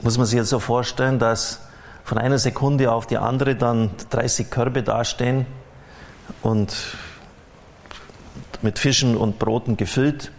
[0.00, 1.60] Muss man sich jetzt so vorstellen, dass
[2.04, 5.46] von einer Sekunde auf die andere dann 30 Körbe dastehen
[6.42, 6.74] und
[8.62, 10.30] mit Fischen und Broten gefüllt?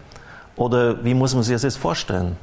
[0.55, 2.37] Oder wie muss man sich das jetzt vorstellen?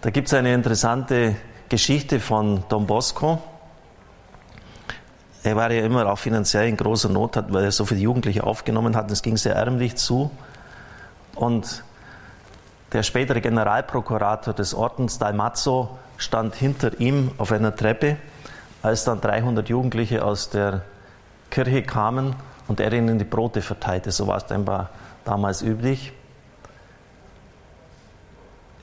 [0.00, 1.36] Da gibt es eine interessante
[1.68, 3.42] Geschichte von Don Bosco.
[5.42, 8.96] Er war ja immer auch finanziell in großer Not, weil er so viele Jugendliche aufgenommen
[8.96, 9.10] hat.
[9.10, 10.30] Es ging sehr ärmlich zu.
[11.34, 11.84] Und
[12.94, 18.16] der spätere Generalprokurator des Ordens, Dalmazzo, stand hinter ihm auf einer Treppe,
[18.82, 20.82] als dann 300 Jugendliche aus der
[21.50, 22.36] Kirche kamen
[22.68, 24.12] und er ihnen die Brote verteilte.
[24.12, 24.90] So war es scheinbar
[25.24, 26.12] damals üblich.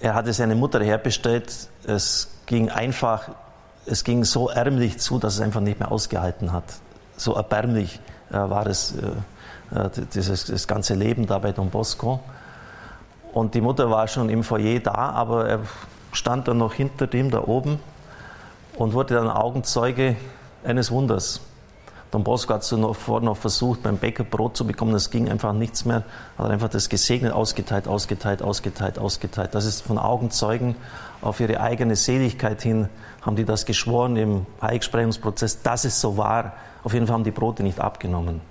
[0.02, 1.70] Er hatte seine Mutter herbestellt.
[1.86, 3.30] Es ging einfach,
[3.86, 6.66] es ging so ärmlich zu, dass es einfach nicht mehr ausgehalten hat.
[7.16, 8.94] So erbärmlich äh, war es,
[9.72, 12.20] äh, äh, dieses, das ganze Leben da bei Don Bosco.
[13.34, 15.60] Und die Mutter war schon im Foyer da, aber er
[16.12, 17.80] stand dann noch hinter dem da oben
[18.78, 20.16] und wurde dann Augenzeuge
[20.64, 21.42] eines Wunders.
[22.12, 24.92] Don Bosco hat zuvor noch versucht, beim Bäcker Brot zu bekommen.
[24.92, 26.04] Das ging einfach nichts mehr.
[26.38, 29.56] Hat einfach das gesegnet, ausgeteilt, ausgeteilt, ausgeteilt, ausgeteilt.
[29.56, 30.76] Das ist von Augenzeugen
[31.22, 32.90] auf ihre eigene Seligkeit hin,
[33.22, 36.52] haben die das geschworen im Heiligsprechungsprozess, dass es so war.
[36.84, 38.42] Auf jeden Fall haben die Brote nicht abgenommen.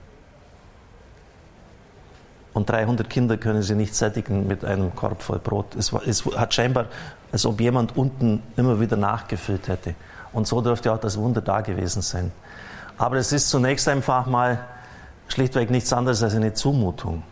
[2.53, 5.77] Und 300 Kinder können sie nicht sättigen mit einem Korb voll Brot.
[5.77, 6.87] Es, war, es hat scheinbar,
[7.31, 9.95] als ob jemand unten immer wieder nachgefüllt hätte.
[10.33, 12.33] Und so dürfte auch das Wunder da gewesen sein.
[12.99, 14.65] Aber es ist zunächst einfach mal
[15.29, 17.23] schlichtweg nichts anderes als eine Zumutung.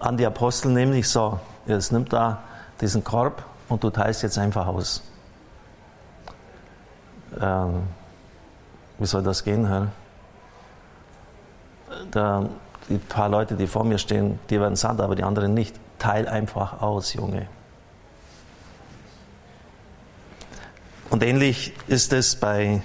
[0.00, 2.42] An die Apostel nämlich so, jetzt nimmt da
[2.80, 5.02] diesen Korb und du teilst jetzt einfach aus.
[7.40, 7.82] Ähm,
[8.98, 9.88] wie soll das gehen, Herr?
[12.10, 12.48] Da,
[12.88, 15.74] die paar Leute, die vor mir stehen, die werden satt, aber die anderen nicht.
[15.98, 17.48] Teil einfach aus, Junge.
[21.08, 22.82] Und ähnlich ist es bei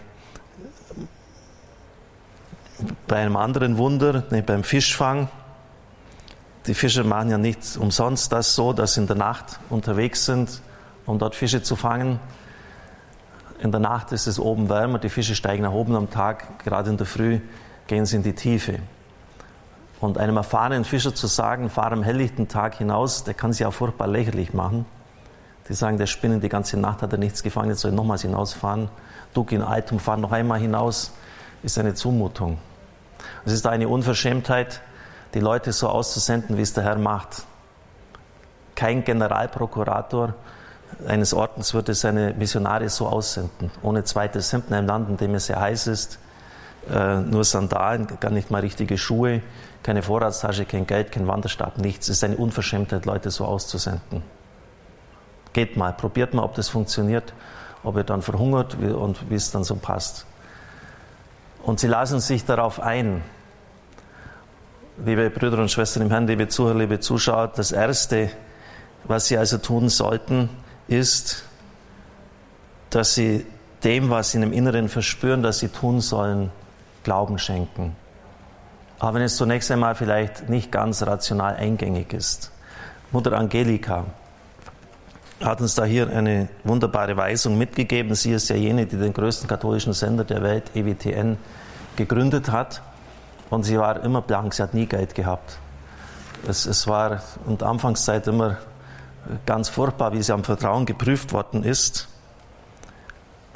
[3.07, 5.29] bei einem anderen Wunder, nämlich beim Fischfang.
[6.67, 10.61] Die Fischer machen ja nicht umsonst das so, dass sie in der Nacht unterwegs sind,
[11.05, 12.19] um dort Fische zu fangen.
[13.59, 16.89] In der Nacht ist es oben wärmer, die Fische steigen nach oben am Tag, gerade
[16.89, 17.39] in der Früh
[17.87, 18.79] gehen sie in die Tiefe.
[20.01, 23.73] Und einem erfahrenen Fischer zu sagen, fahr am helllichten Tag hinaus, der kann sich auch
[23.73, 24.85] furchtbar lächerlich machen.
[25.69, 28.23] Die sagen, der Spinnen die ganze Nacht hat er nichts gefangen, jetzt soll er nochmals
[28.23, 28.89] hinausfahren.
[29.33, 31.13] Du geh in Altum, fahr noch einmal hinaus,
[31.61, 32.57] ist eine Zumutung.
[33.45, 34.81] Es ist eine Unverschämtheit,
[35.35, 37.45] die Leute so auszusenden, wie es der Herr macht.
[38.73, 40.33] Kein Generalprokurator
[41.07, 45.35] eines Ordens würde seine Missionare so aussenden, ohne zweites Hemd in einem Land, in dem
[45.35, 46.19] es sehr heiß ist,
[46.91, 49.41] äh, nur Sandalen, gar nicht mal richtige Schuhe,
[49.84, 52.08] keine Vorratstasche, kein Geld, kein Wanderstab, nichts.
[52.08, 54.24] Es ist eine Unverschämtheit, Leute so auszusenden.
[55.54, 57.34] Geht mal, probiert mal, ob das funktioniert,
[57.84, 60.26] ob ihr dann verhungert und wie es dann so passt.
[61.63, 63.24] Und sie lassen sich darauf ein.
[65.04, 68.30] Liebe Brüder und Schwestern im Herrn, liebe Zuhörer, liebe Zuschauer, das Erste,
[69.04, 70.50] was sie also tun sollten,
[70.88, 71.44] ist,
[72.91, 73.46] dass sie
[73.84, 76.52] dem, was sie in dem Inneren verspüren, dass sie tun sollen,
[77.04, 77.96] Glauben schenken.
[79.01, 82.51] Aber wenn es zunächst einmal vielleicht nicht ganz rational eingängig ist.
[83.11, 84.05] Mutter Angelika
[85.43, 88.13] hat uns da hier eine wunderbare Weisung mitgegeben.
[88.13, 91.37] Sie ist ja jene, die den größten katholischen Sender der Welt, EWTN,
[91.95, 92.83] gegründet hat.
[93.49, 95.57] Und sie war immer blank, sie hat nie Geld gehabt.
[96.47, 98.59] Es, es war in der Anfangszeit immer
[99.47, 102.07] ganz furchtbar, wie sie am Vertrauen geprüft worden ist.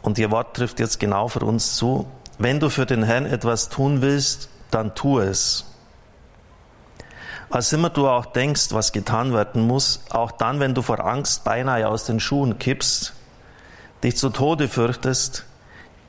[0.02, 2.08] Und ihr Wort trifft jetzt genau für uns zu.
[2.40, 5.66] Wenn du für den Herrn etwas tun willst, dann tu es.
[7.50, 11.46] Was immer du auch denkst, was getan werden muss, auch dann, wenn du vor Angst
[11.46, 13.14] beinahe aus den Schuhen kippst,
[14.04, 15.46] dich zu Tode fürchtest,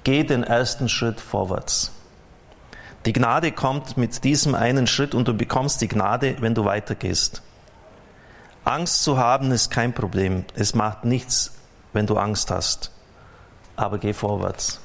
[0.03, 1.93] geh den ersten Schritt vorwärts.
[3.05, 7.43] Die Gnade kommt mit diesem einen Schritt und du bekommst die Gnade, wenn du weitergehst.
[8.65, 10.45] Angst zu haben ist kein Problem.
[10.57, 11.53] Es macht nichts,
[11.93, 12.91] wenn du Angst hast.
[13.77, 14.81] Aber geh vorwärts.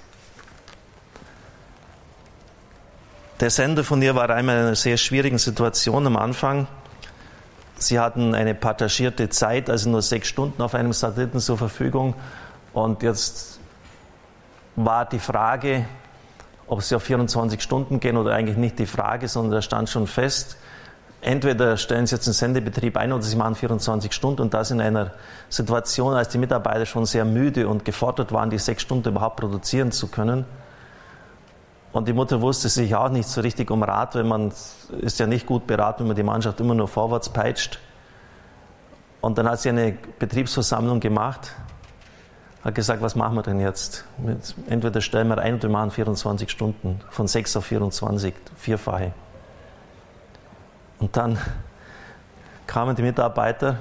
[3.42, 6.68] Der Sender von ihr war einmal in einer sehr schwierigen Situation am Anfang.
[7.80, 12.14] Sie hatten eine partagierte Zeit, also nur sechs Stunden auf einem Satelliten zur Verfügung.
[12.72, 13.60] Und jetzt
[14.76, 15.86] war die Frage,
[16.68, 20.06] ob sie auf 24 Stunden gehen oder eigentlich nicht die Frage, sondern da stand schon
[20.06, 20.58] fest,
[21.22, 24.80] entweder stellen sie jetzt einen Sendebetrieb ein oder sie machen 24 Stunden und das in
[24.80, 25.14] einer
[25.50, 29.92] Situation, als die Mitarbeiter schon sehr müde und gefordert waren, die sechs Stunden überhaupt produzieren
[29.92, 30.46] zu können.
[31.94, 34.54] Und die Mutter wusste sich auch nicht so richtig um Rat, weil man
[35.00, 37.80] ist ja nicht gut beraten, wenn man die Mannschaft immer nur vorwärts peitscht.
[39.20, 41.54] Und dann hat sie eine Betriebsversammlung gemacht,
[42.64, 44.06] hat gesagt, was machen wir denn jetzt?
[44.68, 49.14] Entweder stellen wir ein oder wir machen 24 Stunden, von 6 auf 24, vierfache.
[51.00, 51.38] Und dann
[52.68, 53.78] kamen die Mitarbeiter,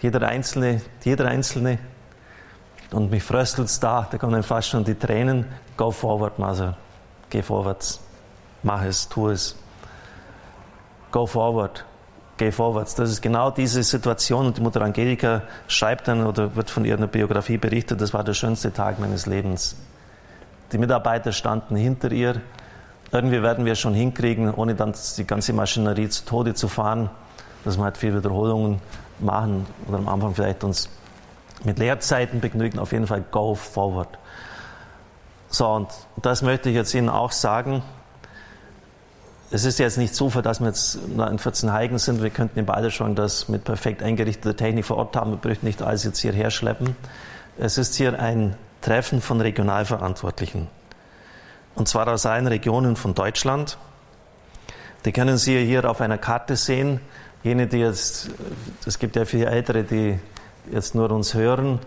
[0.00, 1.78] jeder Einzelne, jeder Einzelne,
[2.90, 5.44] und mich fröstelt es da, da kommen fast schon die Tränen.
[5.76, 6.76] Go forward, Mother.
[7.30, 8.00] Geh vorwärts.
[8.62, 9.56] Mach es, tu es.
[11.12, 11.84] Go forward.
[12.38, 12.94] Geh vorwärts.
[12.94, 14.46] Das ist genau diese Situation.
[14.46, 18.34] Und die Mutter Angelika schreibt dann oder wird von ihrer Biografie berichtet, das war der
[18.34, 19.76] schönste Tag meines Lebens.
[20.72, 22.40] Die Mitarbeiter standen hinter ihr.
[23.10, 27.10] Irgendwie werden wir schon hinkriegen, ohne dann die ganze Maschinerie zu Tode zu fahren,
[27.64, 28.80] dass wir halt viel Wiederholungen
[29.18, 30.88] machen oder am Anfang vielleicht uns
[31.64, 34.08] mit Leerzeiten begnügen, auf jeden Fall go forward.
[35.48, 35.88] So, und
[36.22, 37.82] das möchte ich jetzt Ihnen auch sagen.
[39.50, 42.22] Es ist jetzt nicht Zufall, dass wir jetzt in 14 Heigen sind.
[42.22, 45.30] Wir könnten in beide schon das mit perfekt eingerichteter Technik vor Ort haben.
[45.30, 46.96] Wir bräuchten nicht alles jetzt hierher schleppen.
[47.56, 50.68] Es ist hier ein Treffen von Regionalverantwortlichen.
[51.74, 53.78] Und zwar aus allen Regionen von Deutschland.
[55.04, 57.00] Die können Sie hier auf einer Karte sehen.
[57.42, 58.28] Jene, die jetzt,
[58.84, 60.18] es gibt ja viele Ältere, die
[60.72, 61.78] jetzt nur uns hören.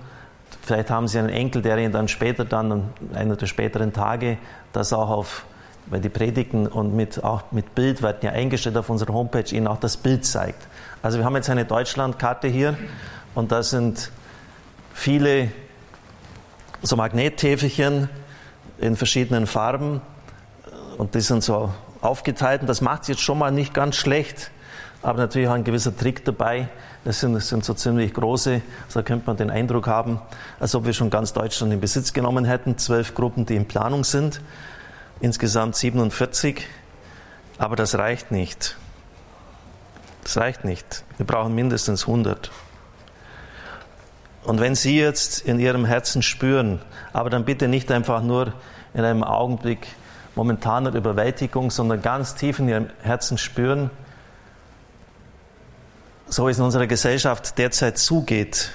[0.62, 4.38] Vielleicht haben Sie einen Enkel, der Ihnen dann später, dann einer der späteren Tage,
[4.74, 5.46] das auch auf,
[5.88, 9.68] weil die Predigten und mit, auch mit Bild werden ja eingestellt auf unserer Homepage, Ihnen
[9.68, 10.68] auch das Bild zeigt.
[11.02, 12.78] Also wir haben jetzt eine Deutschlandkarte hier
[13.34, 14.12] und da sind
[14.94, 15.52] viele
[16.84, 18.10] so Magnettäfelchen
[18.80, 20.02] in verschiedenen Farben
[20.98, 24.52] und die sind so aufgeteilt und das macht es jetzt schon mal nicht ganz schlecht,
[25.02, 26.68] aber natürlich auch ein gewisser Trick dabei,
[27.04, 30.22] das sind, das sind so ziemlich große, so könnte man den Eindruck haben,
[30.60, 32.78] als ob wir schon ganz Deutschland in Besitz genommen hätten.
[32.78, 34.42] Zwölf Gruppen, die in Planung sind,
[35.20, 36.68] insgesamt 47.
[37.58, 38.78] Aber das reicht nicht.
[40.24, 41.04] Das reicht nicht.
[41.18, 42.52] Wir brauchen mindestens 100.
[44.44, 46.82] Und wenn Sie jetzt in Ihrem Herzen spüren,
[47.14, 48.54] aber dann bitte nicht einfach nur
[48.94, 49.88] in einem Augenblick
[50.36, 53.90] momentaner Überwältigung, sondern ganz tief in Ihrem Herzen spüren,
[56.32, 58.72] so es in unserer Gesellschaft derzeit zugeht,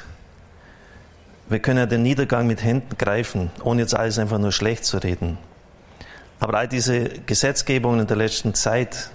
[1.48, 4.98] wir können ja den Niedergang mit Händen greifen, ohne jetzt alles einfach nur schlecht zu
[4.98, 5.38] reden.
[6.38, 9.10] Aber all diese Gesetzgebungen in der letzten Zeit,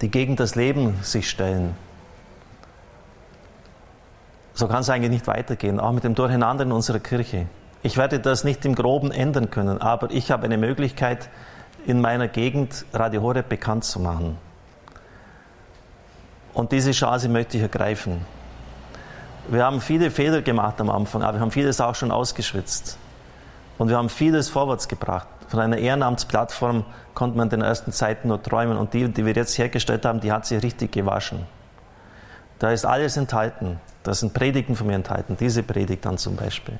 [0.00, 1.74] die gegen das Leben sich stellen,
[4.52, 7.46] so kann es eigentlich nicht weitergehen, auch mit dem Durcheinander in unserer Kirche.
[7.82, 11.28] Ich werde das nicht im Groben ändern können, aber ich habe eine Möglichkeit,
[11.84, 14.38] in meiner Gegend Radio Horeb bekannt zu machen.
[16.54, 18.24] Und diese Chance möchte ich ergreifen.
[19.48, 22.96] Wir haben viele Fehler gemacht am Anfang, aber wir haben vieles auch schon ausgeschwitzt.
[23.76, 25.26] Und wir haben vieles vorwärts gebracht.
[25.48, 28.78] Von einer Ehrenamtsplattform konnte man in den ersten Zeiten nur träumen.
[28.78, 31.44] Und die, die wir jetzt hergestellt haben, die hat sich richtig gewaschen.
[32.60, 33.80] Da ist alles enthalten.
[34.04, 35.36] Da sind Predigten von mir enthalten.
[35.38, 36.78] Diese Predigt dann zum Beispiel.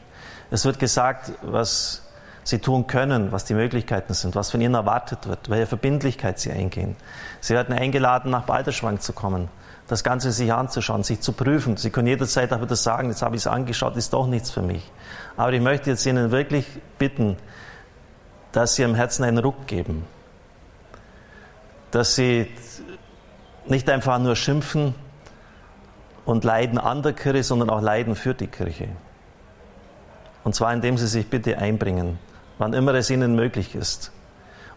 [0.50, 2.02] Es wird gesagt, was
[2.44, 6.52] sie tun können, was die Möglichkeiten sind, was von ihnen erwartet wird, welche Verbindlichkeit sie
[6.52, 6.96] eingehen.
[7.40, 9.48] Sie werden eingeladen, nach Balderschwang zu kommen
[9.86, 11.76] das Ganze sich anzuschauen, sich zu prüfen.
[11.76, 14.62] Sie können jederzeit auch wieder sagen, jetzt habe ich es angeschaut, ist doch nichts für
[14.62, 14.90] mich.
[15.36, 16.66] Aber ich möchte jetzt Ihnen wirklich
[16.98, 17.36] bitten,
[18.52, 20.04] dass Sie Ihrem Herzen einen Ruck geben.
[21.90, 22.50] Dass Sie
[23.66, 24.94] nicht einfach nur schimpfen
[26.24, 28.88] und leiden an der Kirche, sondern auch leiden für die Kirche.
[30.44, 32.18] Und zwar indem Sie sich bitte einbringen,
[32.58, 34.12] wann immer es Ihnen möglich ist.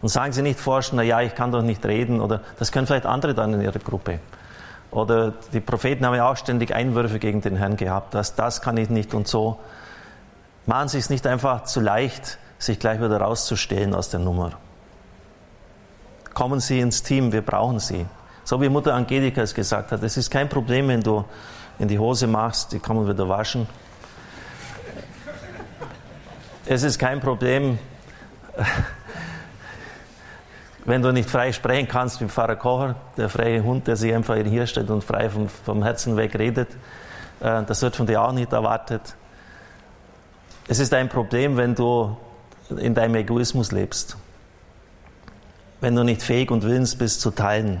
[0.00, 2.86] Und sagen Sie nicht forschen, na ja, ich kann doch nicht reden oder das können
[2.86, 4.20] vielleicht andere dann in Ihrer Gruppe.
[4.90, 8.76] Oder die Propheten haben ja auch ständig Einwürfe gegen den Herrn gehabt, dass das kann
[8.76, 9.58] ich nicht und so.
[10.66, 14.52] Machen Sie es nicht einfach zu leicht, sich gleich wieder rauszustellen aus der Nummer.
[16.32, 18.06] Kommen Sie ins Team, wir brauchen Sie.
[18.44, 21.24] So wie Mutter Angelika es gesagt hat, es ist kein Problem, wenn du
[21.78, 23.66] in die Hose machst, die kann man wieder waschen.
[26.70, 27.78] Es ist kein Problem,
[30.84, 34.36] wenn du nicht frei sprechen kannst wie Pfarrer Kocher, der freie Hund, der sich einfach
[34.36, 36.68] hier stellt und frei vom, vom Herzen weg redet.
[37.40, 39.00] Äh, das wird von dir auch nicht erwartet.
[40.68, 42.14] Es ist ein Problem, wenn du
[42.76, 44.18] in deinem Egoismus lebst.
[45.80, 47.80] Wenn du nicht fähig und willens bist zu teilen.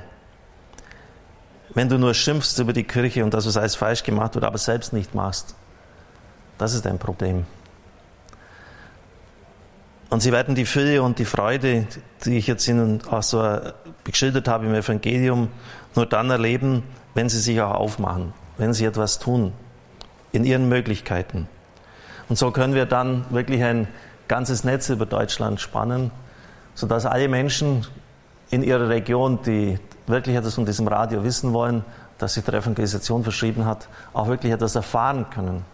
[1.74, 4.56] Wenn du nur schimpfst über die Kirche und dass es alles falsch gemacht wird, aber
[4.56, 5.54] selbst nicht machst.
[6.56, 7.44] Das ist ein Problem.
[10.10, 11.86] Und sie werden die Fülle und die Freude,
[12.24, 13.58] die ich jetzt Ihnen auch so
[14.04, 15.48] geschildert habe im Evangelium,
[15.94, 16.82] nur dann erleben,
[17.14, 19.52] wenn sie sich auch aufmachen, wenn sie etwas tun,
[20.32, 21.48] in ihren Möglichkeiten.
[22.28, 23.88] Und so können wir dann wirklich ein
[24.28, 26.10] ganzes Netz über Deutschland spannen,
[26.74, 27.86] sodass alle Menschen
[28.50, 31.84] in ihrer Region, die wirklich etwas von diesem Radio wissen wollen,
[32.18, 35.64] das sich der Evangelisation verschrieben hat, auch wirklich etwas erfahren können.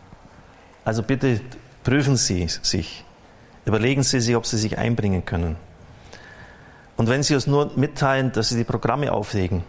[0.84, 1.40] Also bitte
[1.82, 3.04] prüfen Sie sich.
[3.66, 5.56] Überlegen Sie sich, ob Sie sich einbringen können.
[6.96, 9.64] Und wenn Sie uns nur mitteilen, dass Sie die Programme auflegen,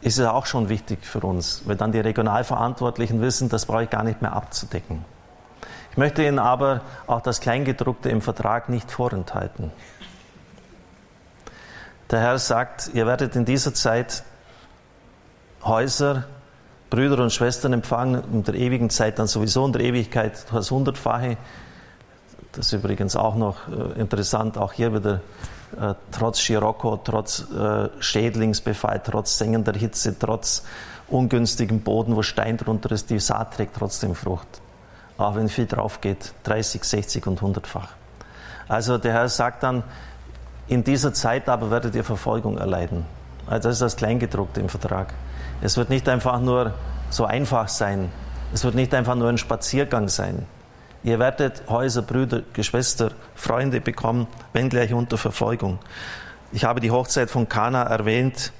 [0.00, 3.90] ist es auch schon wichtig für uns, weil dann die Regionalverantwortlichen wissen, das brauche ich
[3.90, 5.04] gar nicht mehr abzudecken.
[5.90, 9.72] Ich möchte Ihnen aber auch das Kleingedruckte im Vertrag nicht vorenthalten.
[12.10, 14.22] Der Herr sagt, ihr werdet in dieser Zeit
[15.62, 16.24] Häuser,
[16.88, 21.36] Brüder und Schwestern empfangen, in der ewigen Zeit dann sowieso in der Ewigkeit das Hundertfache.
[22.52, 25.20] Das ist übrigens auch noch äh, interessant, auch hier wieder
[25.78, 30.64] äh, trotz Scirocco, trotz äh, Schädlingsbefall, trotz sengender Hitze, trotz
[31.08, 34.48] ungünstigem Boden, wo Stein drunter ist, die Saat trägt trotzdem Frucht.
[35.16, 37.90] Auch wenn viel drauf geht, 30, 60 und 100-fach.
[38.68, 39.82] Also der Herr sagt dann,
[40.68, 43.04] in dieser Zeit aber werdet ihr Verfolgung erleiden.
[43.46, 45.14] Also das ist das Kleingedruckte im Vertrag.
[45.60, 46.74] Es wird nicht einfach nur
[47.10, 48.10] so einfach sein.
[48.52, 50.46] Es wird nicht einfach nur ein Spaziergang sein.
[51.04, 55.78] Ihr werdet Häuser, Brüder, Geschwister, Freunde bekommen, wenn gleich unter Verfolgung.
[56.52, 58.52] Ich habe die Hochzeit von Kana erwähnt.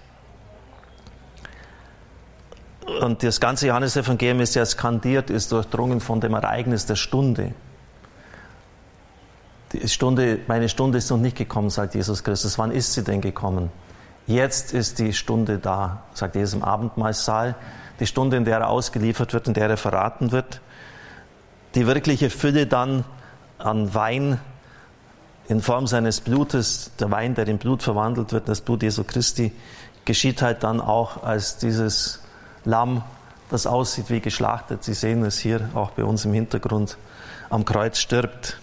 [3.00, 7.52] Und das ganze Johannesevangelium ist ja skandiert, ist durchdrungen von dem Ereignis der Stunde.
[9.72, 12.58] Die Stunde, meine Stunde ist noch nicht gekommen, sagt Jesus Christus.
[12.58, 13.70] Wann ist sie denn gekommen?
[14.26, 17.54] Jetzt ist die Stunde da, sagt Jesus im Abendmahlsaal.
[18.00, 20.60] Die Stunde, in der er ausgeliefert wird, in der er verraten wird
[21.78, 23.04] die wirkliche Fülle dann
[23.58, 24.40] an Wein
[25.46, 29.52] in Form seines Blutes, der Wein, der in Blut verwandelt wird, das Blut Jesu Christi,
[30.04, 32.20] geschieht halt dann auch als dieses
[32.64, 33.04] Lamm,
[33.48, 34.82] das aussieht wie geschlachtet.
[34.82, 36.98] Sie sehen es hier auch bei uns im Hintergrund,
[37.48, 38.58] am Kreuz stirbt.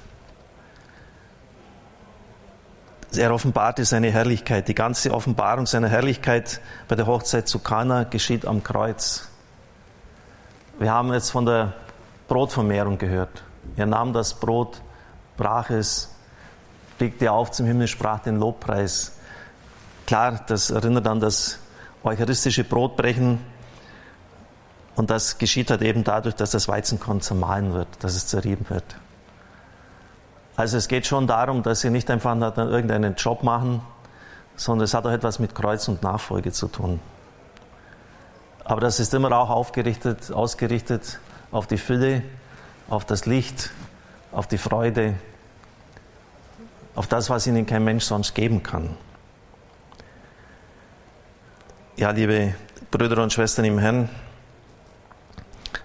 [3.16, 4.68] Er offenbarte seine Herrlichkeit.
[4.68, 9.30] Die ganze Offenbarung seiner Herrlichkeit bei der Hochzeit zu Kana geschieht am Kreuz.
[10.80, 11.76] Wir haben jetzt von der
[12.28, 13.44] Brotvermehrung gehört.
[13.76, 14.82] Er nahm das Brot,
[15.38, 16.14] brach es,
[16.98, 19.14] blickte auf zum Himmel, sprach den Lobpreis.
[20.08, 21.60] Klar, das erinnert an das
[22.04, 23.40] eucharistische Brotbrechen.
[24.96, 28.96] Und das geschieht halt eben dadurch, dass das Weizenkorn zermahlen wird, dass es zerrieben wird.
[30.56, 33.82] Also es geht schon darum, dass sie nicht einfach irgendeinen Job machen,
[34.56, 37.02] sondern es hat auch etwas mit Kreuz und Nachfolge zu tun.
[38.64, 41.20] Aber das ist immer auch aufgerichtet, ausgerichtet
[41.56, 42.22] auf die Fülle,
[42.90, 43.72] auf das Licht,
[44.34, 45.14] auf die Freude,
[46.96, 48.98] auf das, was ihnen kein Mensch sonst geben kann.
[51.96, 52.56] Ja, liebe
[52.92, 54.10] Brüder und Schwestern im Herrn,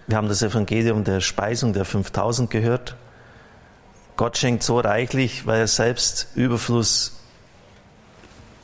[0.08, 2.96] wir haben das Evangelium der Speisung der 5000 gehört.
[4.16, 7.20] Gott schenkt so reichlich, weil er selbst Überfluss,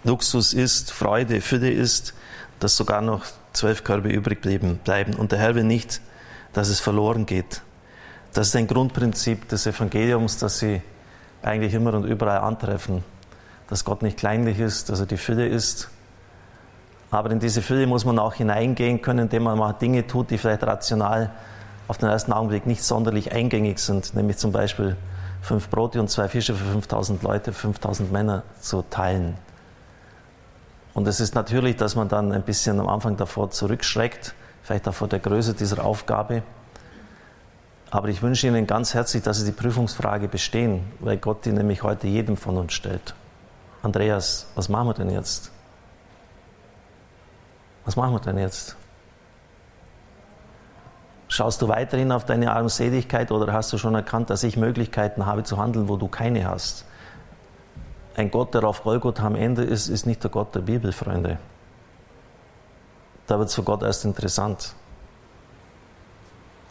[0.02, 2.14] Luxus ist, Freude, Fülle ist,
[2.58, 5.14] dass sogar noch zwölf Körbe übrig bleiben.
[5.14, 6.00] Und der Herr will nicht,
[6.56, 7.60] dass es verloren geht.
[8.32, 10.80] Das ist ein Grundprinzip des Evangeliums, das Sie
[11.42, 13.04] eigentlich immer und überall antreffen.
[13.68, 15.90] Dass Gott nicht kleinlich ist, dass er die Fülle ist.
[17.10, 20.38] Aber in diese Fülle muss man auch hineingehen können, indem man mal Dinge tut, die
[20.38, 21.30] vielleicht rational
[21.88, 24.96] auf den ersten Augenblick nicht sonderlich eingängig sind, nämlich zum Beispiel
[25.42, 29.36] fünf Brote und zwei Fische für 5000 Leute, 5000 Männer zu teilen.
[30.94, 34.34] Und es ist natürlich, dass man dann ein bisschen am Anfang davor zurückschreckt,
[34.66, 36.42] vielleicht auch vor der Größe dieser Aufgabe.
[37.90, 41.84] Aber ich wünsche Ihnen ganz herzlich, dass Sie die Prüfungsfrage bestehen, weil Gott die nämlich
[41.84, 43.14] heute jedem von uns stellt.
[43.82, 45.52] Andreas, was machen wir denn jetzt?
[47.84, 48.74] Was machen wir denn jetzt?
[51.28, 55.44] Schaust du weiterhin auf deine Armseligkeit oder hast du schon erkannt, dass ich Möglichkeiten habe
[55.44, 56.84] zu handeln, wo du keine hast?
[58.16, 61.38] Ein Gott, der auf Golgotha am Ende ist, ist nicht der Gott der Bibel, Freunde.
[63.26, 64.74] Da wird es für Gott erst interessant.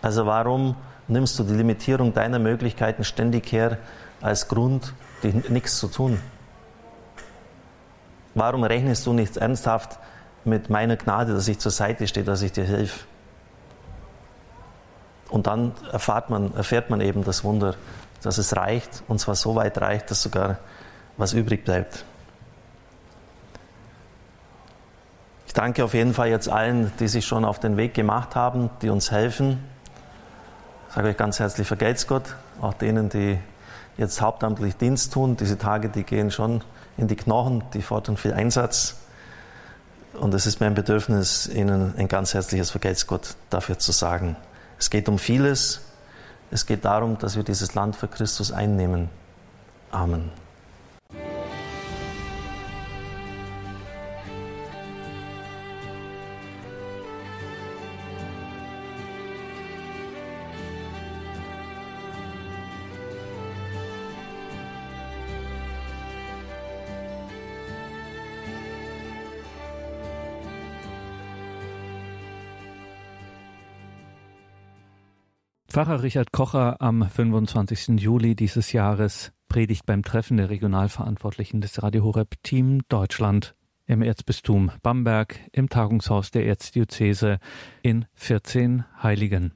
[0.02, 0.76] Also warum
[1.08, 3.78] nimmst du die Limitierung deiner Möglichkeiten ständig her
[4.22, 4.94] als Grund,
[5.50, 6.20] nichts zu tun?
[8.36, 9.98] Warum rechnest du nicht ernsthaft
[10.44, 13.06] mit meiner Gnade, dass ich zur Seite stehe, dass ich dir helfe?
[15.30, 17.76] Und dann erfahrt man, erfährt man eben das Wunder,
[18.22, 20.60] dass es reicht, und zwar so weit reicht, dass sogar
[21.18, 22.06] was übrig bleibt.
[25.45, 28.70] Ich danke auf jeden Fall jetzt allen, die sich schon auf den Weg gemacht haben,
[28.82, 29.64] die uns helfen.
[30.90, 33.40] Ich sage euch ganz herzlich vergelt's Gott, auch denen, die
[33.98, 35.38] jetzt hauptamtlich Dienst tun.
[35.38, 36.62] Diese Tage, die gehen schon
[36.98, 38.98] in die Knochen, die fordern viel Einsatz.
[40.14, 44.38] Und es ist mein Bedürfnis, Ihnen ein ganz herzliches Vergelt's Gott dafür zu sagen.
[44.80, 45.82] Es geht um vieles.
[46.52, 49.10] Es geht darum, dass wir dieses Land für Christus einnehmen.
[49.92, 50.45] Amen.
[75.76, 78.00] Pfarrer Richard Kocher am 25.
[78.00, 83.56] Juli dieses Jahres predigt beim Treffen der Regionalverantwortlichen des Radio Horeb Team Deutschland
[83.86, 87.40] im Erzbistum Bamberg im Tagungshaus der Erzdiözese
[87.82, 89.52] in 14 Heiligen.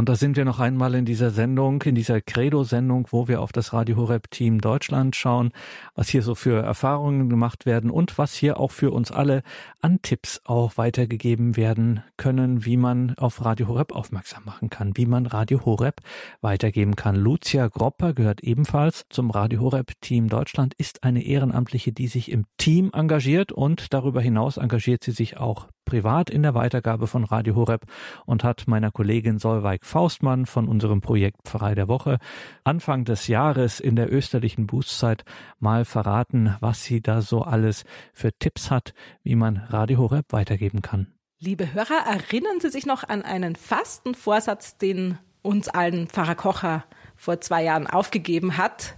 [0.00, 3.52] Und da sind wir noch einmal in dieser Sendung, in dieser Credo-Sendung, wo wir auf
[3.52, 5.52] das Radio Horeb Team Deutschland schauen,
[5.94, 9.42] was hier so für Erfahrungen gemacht werden und was hier auch für uns alle
[9.82, 15.04] an Tipps auch weitergegeben werden können, wie man auf Radio Horeb aufmerksam machen kann, wie
[15.04, 16.00] man Radio Horeb
[16.40, 17.14] weitergeben kann.
[17.14, 22.46] Lucia Gropper gehört ebenfalls zum Radio Horeb Team Deutschland, ist eine Ehrenamtliche, die sich im
[22.56, 27.54] Team engagiert und darüber hinaus engagiert sie sich auch privat in der Weitergabe von Radio
[27.54, 27.86] Horeb
[28.26, 32.18] und hat meiner Kollegin Solveig Faustmann von unserem Projekt Pfarrei der Woche
[32.64, 35.24] Anfang des Jahres in der österlichen Bußzeit
[35.58, 40.82] mal verraten, was sie da so alles für Tipps hat, wie man Radio Horeb weitergeben
[40.82, 41.08] kann.
[41.38, 46.84] Liebe Hörer, erinnern Sie sich noch an einen Fastenvorsatz, den uns allen Pfarrer Kocher
[47.16, 48.96] vor zwei Jahren aufgegeben hat?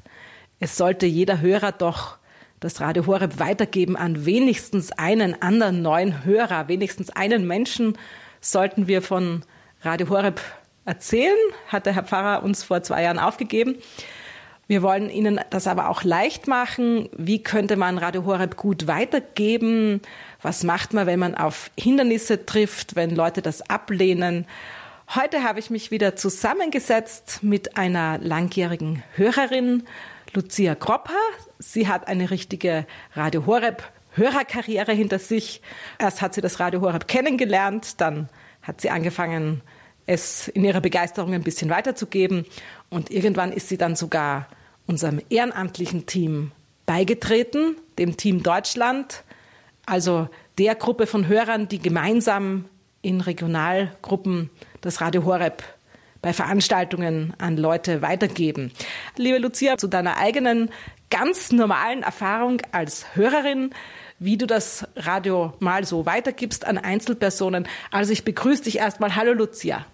[0.58, 2.18] Es sollte jeder Hörer doch
[2.62, 7.98] das Radio Horeb weitergeben an wenigstens einen anderen neuen Hörer, wenigstens einen Menschen
[8.40, 9.42] sollten wir von
[9.82, 10.40] Radio Horeb
[10.84, 11.36] erzählen,
[11.68, 13.76] hat der Herr Pfarrer uns vor zwei Jahren aufgegeben.
[14.68, 17.08] Wir wollen Ihnen das aber auch leicht machen.
[17.16, 20.00] Wie könnte man Radio Horeb gut weitergeben?
[20.40, 24.46] Was macht man, wenn man auf Hindernisse trifft, wenn Leute das ablehnen?
[25.14, 29.82] Heute habe ich mich wieder zusammengesetzt mit einer langjährigen Hörerin,
[30.34, 31.12] Lucia Kropper.
[31.58, 35.62] Sie hat eine richtige Radio Horeb Hörerkarriere hinter sich.
[35.98, 38.28] Erst hat sie das Radio Horeb kennengelernt, dann
[38.62, 39.62] hat sie angefangen,
[40.06, 42.46] es in ihrer Begeisterung ein bisschen weiterzugeben
[42.90, 44.48] und irgendwann ist sie dann sogar
[44.86, 46.52] unserem ehrenamtlichen Team
[46.86, 49.22] beigetreten, dem Team Deutschland,
[49.86, 50.28] also
[50.58, 52.66] der Gruppe von Hörern, die gemeinsam
[53.00, 55.62] in Regionalgruppen das Radio Horeb
[56.22, 58.72] bei Veranstaltungen an Leute weitergeben.
[59.16, 60.70] Liebe Lucia, zu deiner eigenen
[61.10, 63.70] ganz normalen Erfahrung als Hörerin,
[64.20, 67.66] wie du das Radio mal so weitergibst an Einzelpersonen.
[67.90, 69.16] Also ich begrüße dich erstmal.
[69.16, 69.84] Hallo Lucia.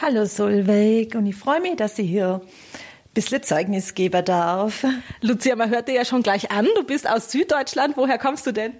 [0.00, 4.86] Hallo Solveig und ich freue mich, dass ich hier ein bisschen Zeugnis geben darf.
[5.20, 6.66] Lucia, man hört dir ja schon gleich an.
[6.74, 7.98] Du bist aus Süddeutschland.
[7.98, 8.72] Woher kommst du denn?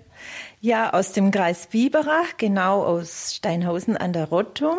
[0.63, 4.79] Ja, aus dem Kreis Biberach, genau aus Steinhausen an der Rottum.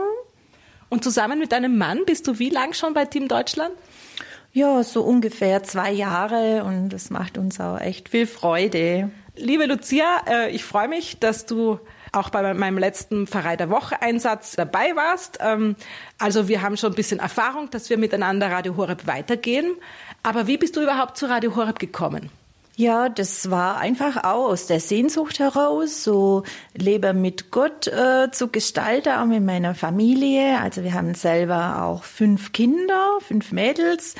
[0.93, 3.73] Und zusammen mit deinem Mann bist du wie lang schon bei Team Deutschland?
[4.51, 9.09] Ja, so ungefähr zwei Jahre und das macht uns auch echt viel Freude.
[9.35, 11.79] Liebe Lucia, äh, ich freue mich, dass du
[12.11, 15.39] auch bei meinem letzten Pfarrei der Woche Einsatz dabei warst.
[15.41, 15.75] Ähm,
[16.19, 19.75] also wir haben schon ein bisschen Erfahrung, dass wir miteinander Radio Horeb weitergehen.
[20.21, 22.29] Aber wie bist du überhaupt zu Radio Horeb gekommen?
[22.75, 26.41] Ja, das war einfach auch aus der Sehnsucht heraus, so
[26.73, 30.59] Leben mit Gott äh, zu gestalten, auch mit meiner Familie.
[30.59, 34.15] Also wir haben selber auch fünf Kinder, fünf Mädels.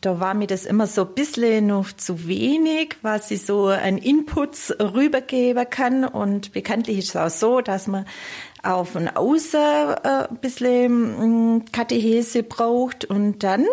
[0.00, 3.98] Da war mir das immer so ein bisschen noch zu wenig, was ich so an
[3.98, 6.06] Inputs rübergeben kann.
[6.06, 8.06] Und bekanntlich ist es auch so, dass man
[8.62, 13.04] auch von außen äh, ein bisschen mm, Katechese braucht.
[13.04, 13.66] Und dann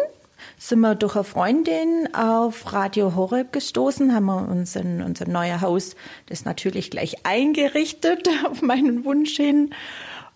[0.58, 5.62] sind wir durch eine Freundin auf Radio Horeb gestoßen, haben wir uns in unser neues
[5.62, 5.96] Haus
[6.26, 9.74] das natürlich gleich eingerichtet auf meinen Wunsch hin.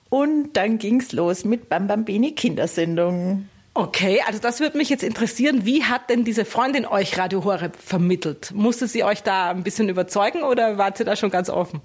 [0.09, 3.49] Und dann ging's los mit Bambambini Kindersendungen.
[3.73, 5.65] Okay, also das würde mich jetzt interessieren.
[5.65, 8.51] Wie hat denn diese Freundin euch Radio Horeb vermittelt?
[8.53, 11.79] Musste sie euch da ein bisschen überzeugen oder wart ihr da schon ganz offen?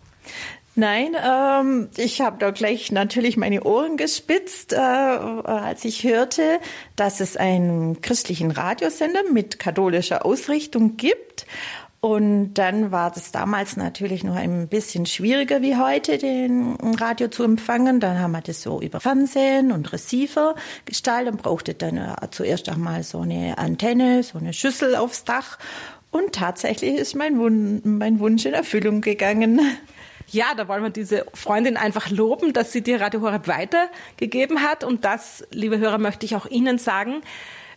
[0.78, 6.60] Nein, ähm, ich habe da gleich natürlich meine Ohren gespitzt, äh, als ich hörte,
[6.96, 11.46] dass es einen christlichen Radiosender mit katholischer Ausrichtung gibt.
[12.00, 17.42] Und dann war es damals natürlich noch ein bisschen schwieriger wie heute, den Radio zu
[17.42, 17.98] empfangen.
[17.98, 22.68] Dann haben wir das so über Fernsehen und Receiver gestaltet und brauchte dann äh, zuerst
[22.68, 25.58] einmal so eine Antenne, so eine Schüssel aufs Dach.
[26.10, 29.58] Und tatsächlich ist mein, Wun mein Wunsch in Erfüllung gegangen.
[30.28, 34.82] Ja, da wollen wir diese Freundin einfach loben, dass sie dir Radio Horeb weitergegeben hat.
[34.82, 37.22] Und das, liebe Hörer, möchte ich auch Ihnen sagen.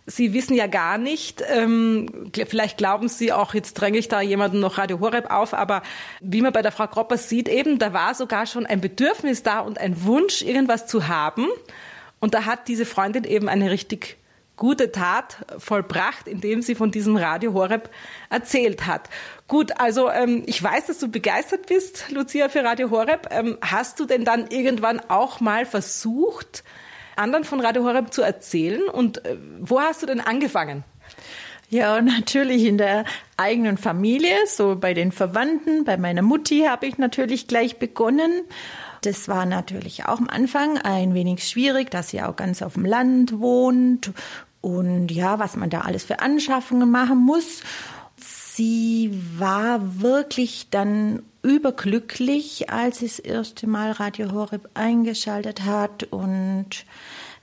[0.08, 4.60] Sie wissen ja gar nicht, ähm, vielleicht glauben Sie auch, jetzt dränge ich da jemanden
[4.60, 5.84] noch Radio Horeb auf, aber
[6.20, 9.60] wie man bei der Frau Kropper sieht eben, da war sogar schon ein Bedürfnis da
[9.60, 11.46] und ein Wunsch, irgendwas zu haben.
[12.20, 14.18] Und da hat diese Freundin eben eine richtig
[14.56, 17.90] gute Tat vollbracht, indem sie von diesem Radio Horeb
[18.30, 19.10] erzählt hat.
[19.50, 23.30] Gut, also ähm, ich weiß, dass du begeistert bist, Lucia, für Radio Horeb.
[23.32, 26.64] Ähm, hast du denn dann irgendwann auch mal versucht,
[27.16, 28.88] anderen von Radio Horeb zu erzählen?
[28.88, 30.84] Und äh, wo hast du denn angefangen?
[31.68, 33.06] Ja, natürlich in der
[33.38, 38.32] eigenen Familie, so bei den Verwandten, bei meiner Mutti habe ich natürlich gleich begonnen.
[39.02, 42.86] Das war natürlich auch am Anfang ein wenig schwierig, dass sie auch ganz auf dem
[42.86, 44.12] Land wohnt
[44.62, 47.64] und ja, was man da alles für Anschaffungen machen muss.
[48.60, 56.84] Sie war wirklich dann überglücklich, als sie das erste Mal Radio Horeb eingeschaltet hat und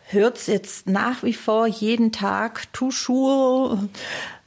[0.08, 3.78] hört es jetzt nach wie vor jeden Tag toujours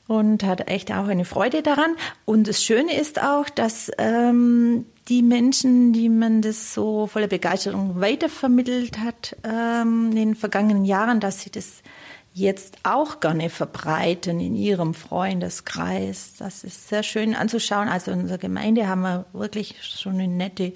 [0.08, 1.96] und hat echt auch eine Freude daran.
[2.26, 8.00] Und das Schöne ist auch, dass ähm, die Menschen, die man das so voller Begeisterung
[8.00, 11.82] weitervermittelt hat ähm, in den vergangenen Jahren, dass sie das
[12.34, 16.34] jetzt auch gerne verbreiten in ihrem Freundeskreis.
[16.38, 17.90] Das ist sehr schön anzuschauen.
[17.90, 20.74] Also in unserer Gemeinde haben wir wirklich schon eine nette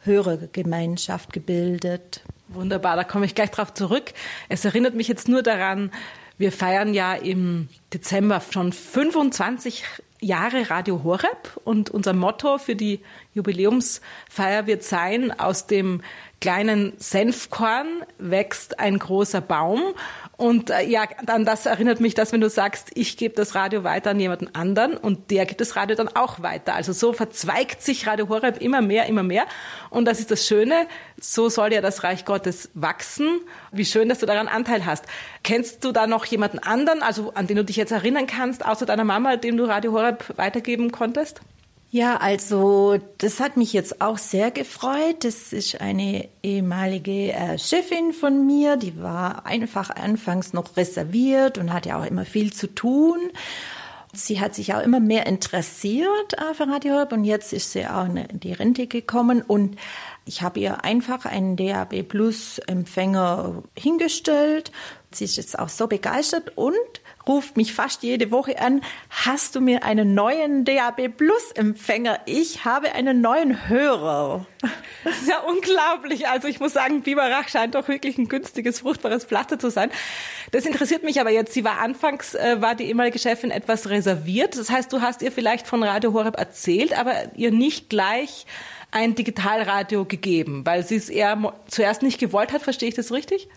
[0.00, 2.22] Hörergemeinschaft gebildet.
[2.48, 4.12] Wunderbar, da komme ich gleich drauf zurück.
[4.48, 5.90] Es erinnert mich jetzt nur daran,
[6.38, 9.84] wir feiern ja im Dezember schon 25
[10.20, 13.00] Jahre Radio Horeb und unser Motto für die
[13.34, 16.02] Jubiläumsfeier wird sein, aus dem
[16.40, 19.82] kleinen Senfkorn wächst ein großer Baum.
[20.36, 23.84] Und äh, ja, dann das erinnert mich, dass wenn du sagst, ich gebe das Radio
[23.84, 26.74] weiter an jemanden anderen und der gibt das Radio dann auch weiter.
[26.74, 29.44] Also so verzweigt sich Radio Horeb immer mehr, immer mehr.
[29.88, 30.88] Und das ist das Schöne.
[31.18, 33.40] So soll ja das Reich Gottes wachsen.
[33.72, 35.06] Wie schön, dass du daran Anteil hast.
[35.42, 38.84] Kennst du da noch jemanden anderen, also an den du dich jetzt erinnern kannst, außer
[38.84, 41.40] deiner Mama, dem du Radio Horeb weitergeben konntest?
[41.96, 45.24] Ja, also das hat mich jetzt auch sehr gefreut.
[45.24, 51.72] Das ist eine ehemalige äh, Chefin von mir, die war einfach anfangs noch reserviert und
[51.72, 53.16] hatte auch immer viel zu tun.
[54.12, 58.04] Sie hat sich auch immer mehr interessiert äh, für Radio und jetzt ist sie auch
[58.04, 59.76] in die Rente gekommen und
[60.26, 64.70] ich habe ihr einfach einen DAB Plus Empfänger hingestellt.
[65.18, 66.74] Sie ist jetzt auch so begeistert und
[67.26, 72.20] ruft mich fast jede Woche an, hast du mir einen neuen DAB Plus Empfänger?
[72.26, 74.46] Ich habe einen neuen Hörer.
[75.04, 76.28] Das ist ja unglaublich.
[76.28, 79.90] Also ich muss sagen, Biberach scheint doch wirklich ein günstiges, fruchtbares Pflaster zu sein.
[80.52, 81.52] Das interessiert mich aber jetzt.
[81.52, 84.56] Sie war anfangs, äh, war die ehemalige Chefin etwas reserviert.
[84.56, 88.46] Das heißt, du hast ihr vielleicht von Radio Horeb erzählt, aber ihr nicht gleich
[88.92, 92.62] ein Digitalradio gegeben, weil sie es eher zuerst nicht gewollt hat.
[92.62, 93.48] Verstehe ich das richtig?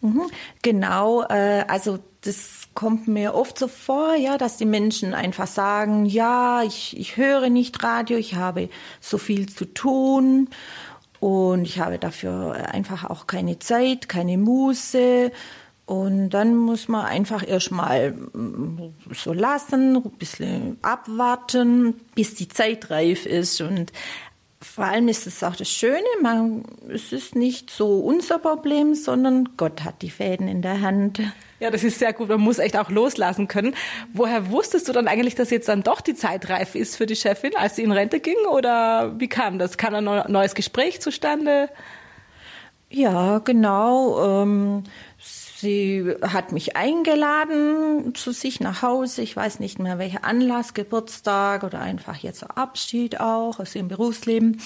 [0.00, 0.30] Mhm,
[0.62, 6.06] genau, äh, also das kommt mir oft so vor, ja, dass die Menschen einfach sagen,
[6.06, 8.68] ja, ich, ich höre nicht Radio, ich habe
[9.00, 10.48] so viel zu tun
[11.20, 15.32] und ich habe dafür einfach auch keine Zeit, keine Muße.
[15.86, 22.90] Und dann muss man einfach erstmal mm, so lassen, ein bisschen abwarten, bis die Zeit
[22.90, 23.62] reif ist.
[23.62, 23.90] Und
[24.60, 29.50] vor allem ist es auch das Schöne, man, es ist nicht so unser Problem, sondern
[29.56, 31.20] Gott hat die Fäden in der Hand.
[31.60, 32.28] Ja, das ist sehr gut.
[32.28, 33.74] Man muss echt auch loslassen können.
[34.12, 37.16] Woher wusstest du dann eigentlich, dass jetzt dann doch die Zeit reif ist für die
[37.16, 38.38] Chefin, als sie in Rente ging?
[38.50, 39.76] Oder wie kam das?
[39.76, 41.68] Kam ein neues Gespräch zustande?
[42.90, 44.42] Ja, genau.
[44.42, 44.84] Ähm,
[45.60, 49.22] Sie hat mich eingeladen zu sich nach Hause.
[49.22, 54.60] Ich weiß nicht mehr, welcher Anlass, Geburtstag oder einfach jetzt Abschied auch aus ihrem Berufsleben.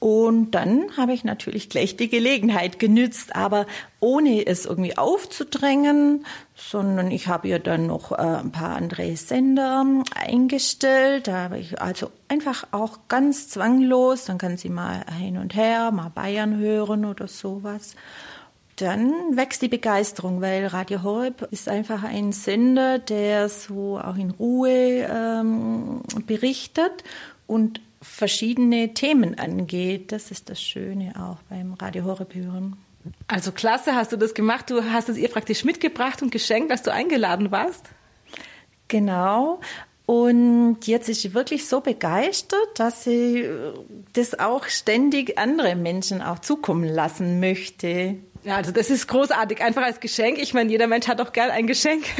[0.00, 3.66] Und dann habe ich natürlich gleich die Gelegenheit genützt, aber
[4.00, 9.86] ohne es irgendwie aufzudrängen, sondern ich habe ja dann noch äh, ein paar andere Sender
[10.12, 11.28] eingestellt.
[11.28, 15.92] Da habe ich also einfach auch ganz zwanglos, dann kann sie mal hin und her,
[15.92, 17.94] mal Bayern hören oder sowas.
[18.76, 24.30] Dann wächst die Begeisterung, weil Radio Horeb ist einfach ein Sender, der so auch in
[24.30, 27.02] Ruhe ähm, berichtet
[27.46, 30.12] und verschiedene Themen angeht.
[30.12, 32.76] Das ist das Schöne auch beim Radio Horeb hören.
[33.28, 34.68] Also klasse, hast du das gemacht.
[34.68, 37.86] Du hast es ihr praktisch mitgebracht und geschenkt, als du eingeladen warst.
[38.88, 39.60] Genau.
[40.06, 43.48] Und jetzt ist sie wirklich so begeistert, dass sie
[44.12, 48.16] das auch ständig andere Menschen auch zukommen lassen möchte.
[48.46, 50.38] Ja, also das ist großartig, einfach als Geschenk.
[50.38, 52.04] Ich meine, jeder Mensch hat doch gern ein Geschenk.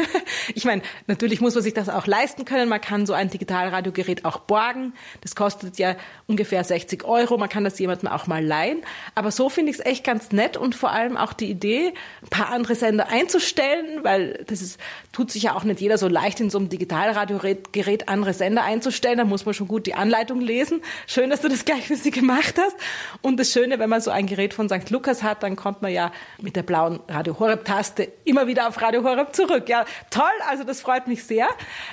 [0.54, 2.68] Ich meine, natürlich muss man sich das auch leisten können.
[2.68, 4.94] Man kann so ein Digitalradiogerät auch borgen.
[5.20, 5.96] Das kostet ja
[6.28, 7.36] ungefähr 60 Euro.
[7.36, 8.82] Man kann das jemandem auch mal leihen.
[9.16, 12.28] Aber so finde ich es echt ganz nett und vor allem auch die Idee, ein
[12.28, 14.80] paar andere Sender einzustellen, weil das ist,
[15.12, 19.18] tut sich ja auch nicht jeder so leicht in so einem Digitalradiogerät andere Sender einzustellen.
[19.18, 20.80] Da muss man schon gut die Anleitung lesen.
[21.08, 22.76] Schön, dass du das gleich für sie gemacht hast.
[23.20, 24.90] Und das Schöne, wenn man so ein Gerät von St.
[24.90, 28.80] Lukas hat, dann kommt man ja mit der blauen Radio Horeb Taste immer wieder auf
[28.80, 29.68] Radio Horeb zurück.
[29.68, 31.48] Ja, toll, also das freut mich sehr.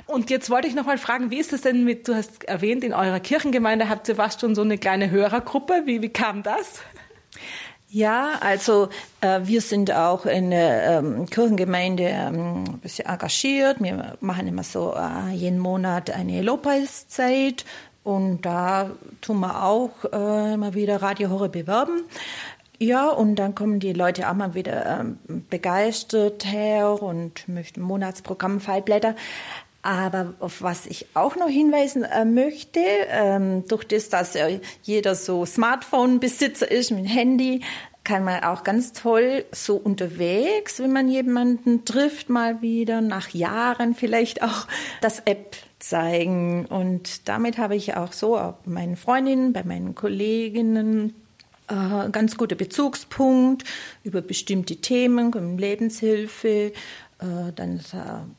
[0.05, 2.84] Und jetzt wollte ich noch mal fragen, wie ist es denn mit, du hast erwähnt,
[2.84, 5.84] in eurer Kirchengemeinde habt ihr fast schon so eine kleine Hörergruppe.
[5.86, 6.82] Wie, wie kam das?
[7.89, 8.89] Ja, also
[9.21, 13.78] äh, wir sind auch in der ähm, Kirchengemeinde ähm, ein bisschen engagiert.
[13.84, 17.65] Wir machen immer so äh, jeden Monat eine Lobpreiszeit
[18.03, 18.89] und da
[19.21, 22.01] tun wir auch äh, immer wieder Radio Horeb bewerben.
[22.84, 28.59] Ja, und dann kommen die Leute auch mal wieder ähm, begeistert her und möchten Monatsprogramm
[28.59, 29.15] Fallblätter.
[29.84, 34.47] Aber auf was ich auch noch hinweisen äh, möchte, ähm, durch das, dass ja
[34.81, 37.61] jeder so Smartphone-Besitzer ist mit Handy,
[38.03, 43.95] kann man auch ganz toll so unterwegs, wenn man jemanden trifft, mal wieder nach Jahren
[43.95, 44.67] vielleicht auch
[44.99, 46.65] das App zeigen.
[46.65, 51.13] Und damit habe ich auch so auch meinen Freundinnen, bei meinen Kolleginnen
[51.74, 53.63] äh, ganz guter Bezugspunkt
[54.03, 56.47] über bestimmte Themen, Lebenshilfe.
[57.19, 57.80] Äh, dann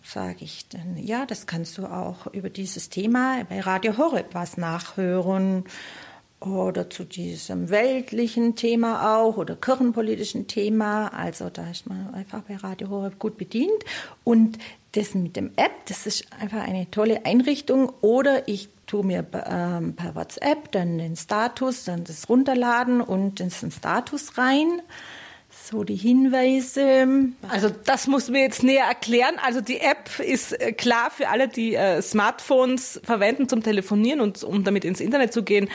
[0.02, 4.56] sage ich dann, ja, das kannst du auch über dieses Thema bei Radio Horeb was
[4.56, 5.64] nachhören
[6.40, 11.08] oder zu diesem weltlichen Thema auch oder kirchenpolitischen Thema.
[11.08, 13.84] Also da ist man einfach bei Radio Horeb gut bedient.
[14.24, 14.58] Und
[14.92, 17.92] das mit dem App, das ist einfach eine tolle Einrichtung.
[18.00, 23.48] Oder ich tue mir ähm, per WhatsApp dann den Status, dann das runterladen und in
[23.48, 24.82] den Status rein.
[25.50, 27.08] So die Hinweise.
[27.48, 29.34] Also das muss mir jetzt näher erklären.
[29.44, 34.44] Also die App ist äh, klar für alle, die äh, Smartphones verwenden zum Telefonieren und
[34.44, 35.68] um damit ins Internet zu gehen.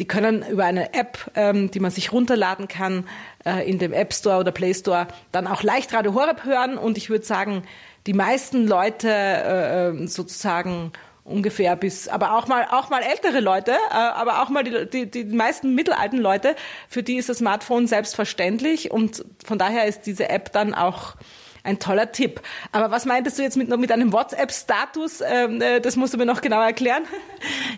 [0.00, 3.06] Die können über eine App, ähm, die man sich runterladen kann,
[3.44, 6.76] äh, in dem App Store oder Play Store, dann auch leicht Radio Horeb hören.
[6.76, 7.62] Und ich würde sagen,
[8.08, 10.92] die meisten Leute äh, ähm, sozusagen
[11.24, 15.10] ungefähr bis, aber auch mal, auch mal ältere Leute, äh, aber auch mal die, die,
[15.10, 16.54] die meisten mittelalten Leute,
[16.88, 21.16] für die ist das Smartphone selbstverständlich und von daher ist diese App dann auch
[21.64, 22.42] ein toller Tipp.
[22.72, 25.22] Aber was meintest du jetzt mit, mit einem WhatsApp-Status?
[25.26, 27.04] Ähm, äh, das musst du mir noch genauer erklären.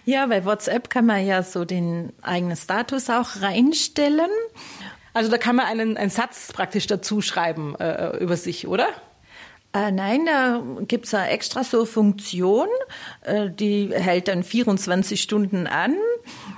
[0.05, 4.31] Ja, bei WhatsApp kann man ja so den eigenen Status auch reinstellen.
[5.13, 8.87] Also da kann man einen, einen Satz praktisch dazu schreiben äh, über sich, oder?
[9.77, 12.69] Äh, nein, da gibt's ja extra so Funktion,
[13.21, 15.95] äh, die hält dann 24 Stunden an.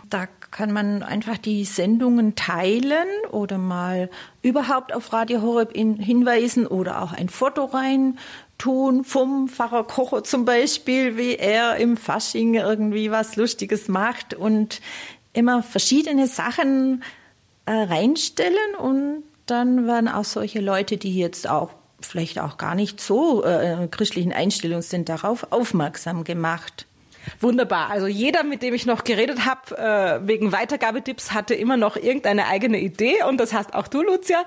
[0.09, 4.09] Da kann man einfach die Sendungen teilen oder mal
[4.43, 8.19] überhaupt auf Radio Horeb hinweisen oder auch ein Foto rein
[8.57, 14.81] tun vom Pfarrer Kocher zum Beispiel, wie er im Fasching irgendwie was Lustiges macht und
[15.33, 17.03] immer verschiedene Sachen
[17.67, 23.01] äh, reinstellen und dann werden auch solche Leute, die jetzt auch vielleicht auch gar nicht
[23.01, 26.87] so äh, christlichen Einstellungen sind, darauf aufmerksam gemacht.
[27.41, 27.91] Wunderbar.
[27.91, 32.47] Also jeder, mit dem ich noch geredet habe, äh, wegen Weitergabetipps, hatte immer noch irgendeine
[32.47, 34.45] eigene Idee und das hast auch du, Lucia.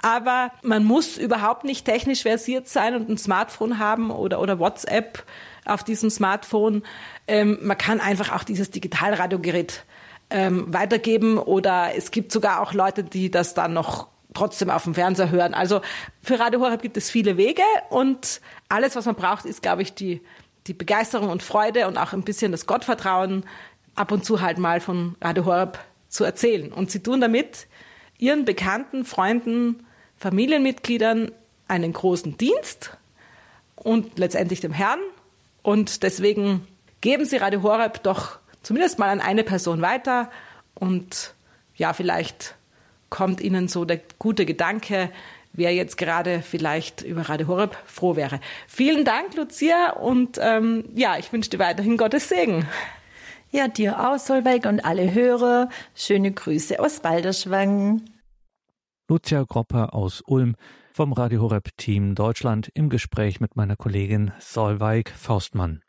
[0.00, 5.24] Aber man muss überhaupt nicht technisch versiert sein und ein Smartphone haben oder, oder WhatsApp
[5.64, 6.82] auf diesem Smartphone.
[7.26, 9.84] Ähm, man kann einfach auch dieses Digitalradiogerät
[10.30, 14.94] ähm, weitergeben oder es gibt sogar auch Leute, die das dann noch trotzdem auf dem
[14.94, 15.54] Fernseher hören.
[15.54, 15.80] Also
[16.22, 19.94] für Radio Horeb gibt es viele Wege und alles, was man braucht, ist, glaube ich,
[19.94, 20.20] die,
[20.66, 23.44] die Begeisterung und Freude und auch ein bisschen das Gottvertrauen,
[23.94, 25.78] ab und zu halt mal von Radio Horeb
[26.08, 26.72] zu erzählen.
[26.72, 27.66] Und sie tun damit
[28.18, 31.32] ihren Bekannten, Freunden, Familienmitgliedern
[31.68, 32.96] einen großen Dienst
[33.76, 35.00] und letztendlich dem Herrn.
[35.62, 36.66] Und deswegen
[37.00, 40.30] geben Sie Radio Horeb doch zumindest mal an eine Person weiter
[40.74, 41.34] und
[41.74, 42.54] ja, vielleicht
[43.12, 45.10] kommt Ihnen so der gute Gedanke,
[45.52, 48.40] wer jetzt gerade vielleicht über Radio Horeb froh wäre.
[48.66, 52.66] Vielen Dank, Lucia, und ähm, ja, ich wünsche dir weiterhin Gottes Segen.
[53.50, 55.68] Ja, dir auch, Solveig, und alle Hörer.
[55.94, 58.00] Schöne Grüße aus Balderschwang.
[59.08, 60.56] Lucia Gropper aus Ulm
[60.94, 65.82] vom Radio Horeb Team Deutschland im Gespräch mit meiner Kollegin Solveig Faustmann.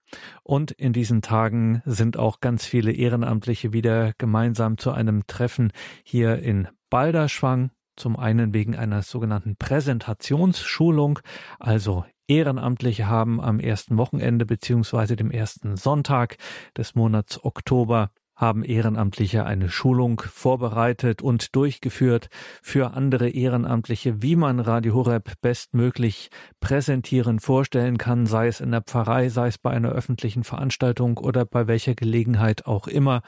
[0.44, 5.72] Und in diesen Tagen sind auch ganz viele Ehrenamtliche wieder gemeinsam zu einem Treffen
[6.04, 7.72] hier in Balderschwang.
[7.96, 11.20] Zum einen wegen einer sogenannten Präsentationsschulung,
[11.60, 16.38] also Ehrenamtliche haben am ersten Wochenende beziehungsweise dem ersten Sonntag
[16.78, 22.30] des Monats Oktober haben Ehrenamtliche eine Schulung vorbereitet und durchgeführt
[22.62, 26.30] für andere Ehrenamtliche, wie man Radio Horeb bestmöglich
[26.60, 31.46] präsentieren, vorstellen kann, sei es in der Pfarrei, sei es bei einer öffentlichen Veranstaltung oder
[31.46, 33.22] bei welcher Gelegenheit auch immer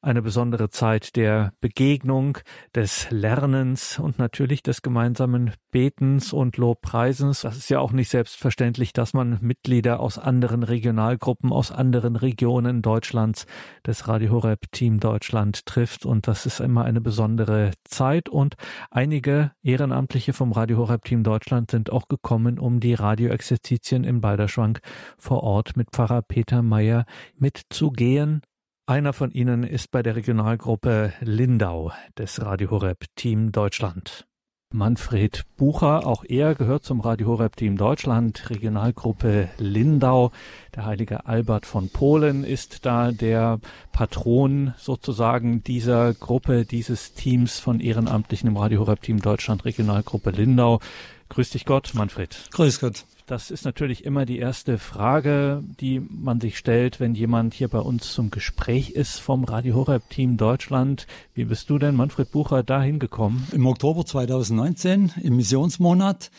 [0.00, 2.38] eine besondere Zeit der Begegnung,
[2.74, 7.42] des Lernens und natürlich des gemeinsamen Betens und Lobpreisens.
[7.42, 12.80] Das ist ja auch nicht selbstverständlich, dass man Mitglieder aus anderen Regionalgruppen, aus anderen Regionen
[12.80, 13.46] Deutschlands
[13.86, 16.06] des Radio Horeb Team Deutschland trifft.
[16.06, 18.28] Und das ist immer eine besondere Zeit.
[18.28, 18.54] Und
[18.90, 24.80] einige Ehrenamtliche vom Radio Horeb Team Deutschland sind auch gekommen, um die Radioexerzitien in Balderschwank
[25.18, 27.04] vor Ort mit Pfarrer Peter Meyer
[27.36, 28.42] mitzugehen
[28.88, 34.24] einer von ihnen ist bei der Regionalgruppe Lindau des Radio Horeb Team Deutschland.
[34.72, 40.30] Manfred Bucher, auch er gehört zum Radio Horeb Team Deutschland, Regionalgruppe Lindau.
[40.74, 43.60] Der heilige Albert von Polen ist da der
[43.92, 50.80] Patron sozusagen dieser Gruppe, dieses Teams von Ehrenamtlichen im Radio Horeb Team Deutschland, Regionalgruppe Lindau.
[51.28, 52.48] Grüß dich Gott, Manfred.
[52.52, 53.04] Grüß Gott.
[53.28, 57.78] Das ist natürlich immer die erste Frage, die man sich stellt, wenn jemand hier bei
[57.78, 61.06] uns zum Gespräch ist vom Radio Horeb Team Deutschland.
[61.34, 63.46] Wie bist du denn, Manfred Bucher, da hingekommen?
[63.52, 66.30] Im Oktober 2019, im Missionsmonat,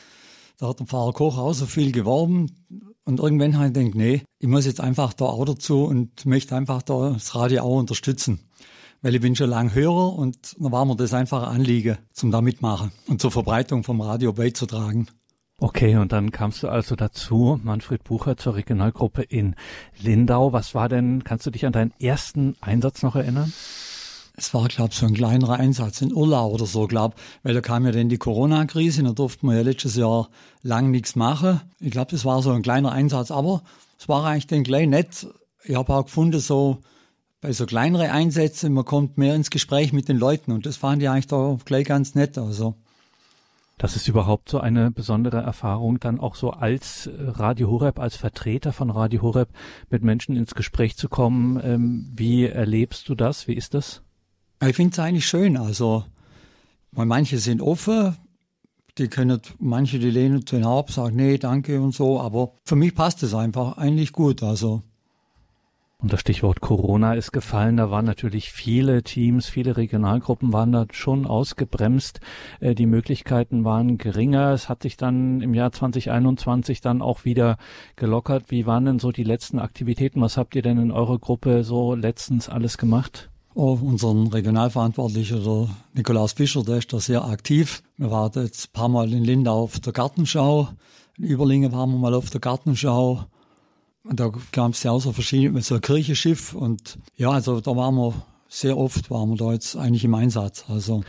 [0.57, 2.49] da hat der Pfarrer Koch auch so viel geworben.
[3.05, 6.55] Und irgendwann habe ich gedacht, nee, ich muss jetzt einfach da auch dazu und möchte
[6.55, 8.39] einfach da das Radio auch unterstützen.
[9.03, 12.31] Weil ich bin schon lange Hörer und da war mir das einfach ein Anliegen, zum
[12.31, 15.07] da mitmachen und zur Verbreitung vom Radio beizutragen.
[15.61, 19.55] Okay, und dann kamst du also dazu, Manfred Bucher zur Regionalgruppe in
[20.01, 20.53] Lindau.
[20.53, 23.51] Was war denn, kannst du dich an deinen ersten Einsatz noch erinnern?
[24.37, 27.59] Es war, glaube ich, so ein kleinerer Einsatz in Urlaub oder so, glaube weil da
[27.59, 30.29] kam ja dann die Corona-Krise, da durften wir ja letztes Jahr
[30.61, 31.59] lang nichts machen.
[31.81, 33.61] Ich glaube, das war so ein kleiner Einsatz, aber
[33.99, 35.27] es war eigentlich dann gleich nett.
[35.65, 36.77] Ich habe auch gefunden, so
[37.41, 41.01] bei so kleineren Einsätzen, man kommt mehr ins Gespräch mit den Leuten und das fand
[41.01, 42.37] ich eigentlich da gleich ganz nett.
[42.37, 42.75] Also
[43.79, 48.17] das ist überhaupt so eine besondere Erfahrung, dann auch so als äh, Radio Horeb, als
[48.17, 49.49] Vertreter von Radio Horeb
[49.89, 51.59] mit Menschen ins Gespräch zu kommen.
[51.63, 53.47] Ähm, wie erlebst du das?
[53.47, 54.03] Wie ist das?
[54.61, 55.55] Ich finde es eigentlich schön.
[55.55, 56.03] Also,
[56.91, 58.17] manche sind offen,
[58.97, 62.93] die können, manche, die lehnen den ab, sagen, nee, danke und so, aber für mich
[62.93, 64.43] passt es einfach eigentlich gut.
[64.43, 64.83] Also,
[66.01, 67.75] und das Stichwort Corona ist gefallen.
[67.75, 72.21] Da waren natürlich viele Teams, viele Regionalgruppen waren da schon ausgebremst.
[72.61, 74.51] Äh, die Möglichkeiten waren geringer.
[74.51, 77.57] Es hat sich dann im Jahr 2021 dann auch wieder
[77.97, 78.45] gelockert.
[78.49, 80.21] Wie waren denn so die letzten Aktivitäten?
[80.21, 83.29] Was habt ihr denn in eurer Gruppe so letztens alles gemacht?
[83.53, 87.83] Oh, unseren Regionalverantwortlicher, der Nikolaus Fischer, der ist da sehr aktiv.
[87.97, 90.69] Wir waren jetzt ein paar Mal in Lindau auf der Gartenschau.
[91.17, 93.25] In Überlingen waren wir mal auf der Gartenschau.
[94.03, 97.75] Und da gab es ja auch so verschiedene, so ein Kirchenschiff und ja, also da
[97.75, 98.13] waren wir
[98.47, 100.65] sehr oft, waren wir da jetzt eigentlich im Einsatz.
[100.67, 101.03] Also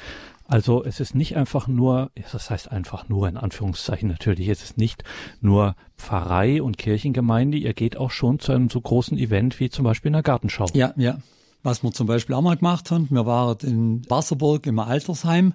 [0.51, 4.79] also es ist nicht einfach nur, das heißt einfach nur in Anführungszeichen natürlich, es ist
[4.79, 5.05] nicht
[5.41, 9.85] nur Pfarrei und Kirchengemeinde, ihr geht auch schon zu einem so großen Event wie zum
[9.85, 10.67] Beispiel in der Gartenschau.
[10.75, 11.19] Ja, ja.
[11.63, 15.55] Was wir zum Beispiel auch mal gemacht haben, wir waren in Wasserburg im Altersheim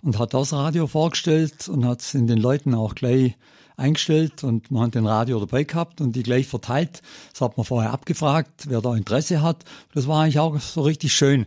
[0.00, 3.36] und hat das Radio vorgestellt und hat es in den Leuten auch gleich
[3.80, 7.02] eingestellt und man hat den Radio dabei gehabt und die gleich verteilt.
[7.32, 9.64] Das hat man vorher abgefragt, wer da Interesse hat.
[9.94, 11.46] Das war eigentlich auch so richtig schön.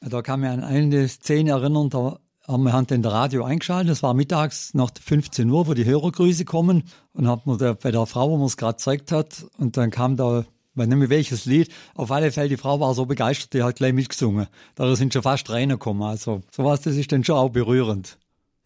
[0.00, 3.90] Da kann mich an eine Szene erinnern, da haben wir den Radio eingeschaltet.
[3.90, 6.84] Das war mittags nach 15 Uhr, wo die Hörergrüße kommen.
[7.12, 9.90] Und hat man da bei der Frau, wo man es gerade gezeigt hat, und dann
[9.90, 13.54] kam da, ich nicht mehr welches Lied, auf alle Fälle, die Frau war so begeistert,
[13.54, 14.46] die hat gleich mitgesungen.
[14.74, 16.02] Da sind schon fast Tränen gekommen.
[16.02, 18.18] Also sowas, das ist dann schon auch berührend.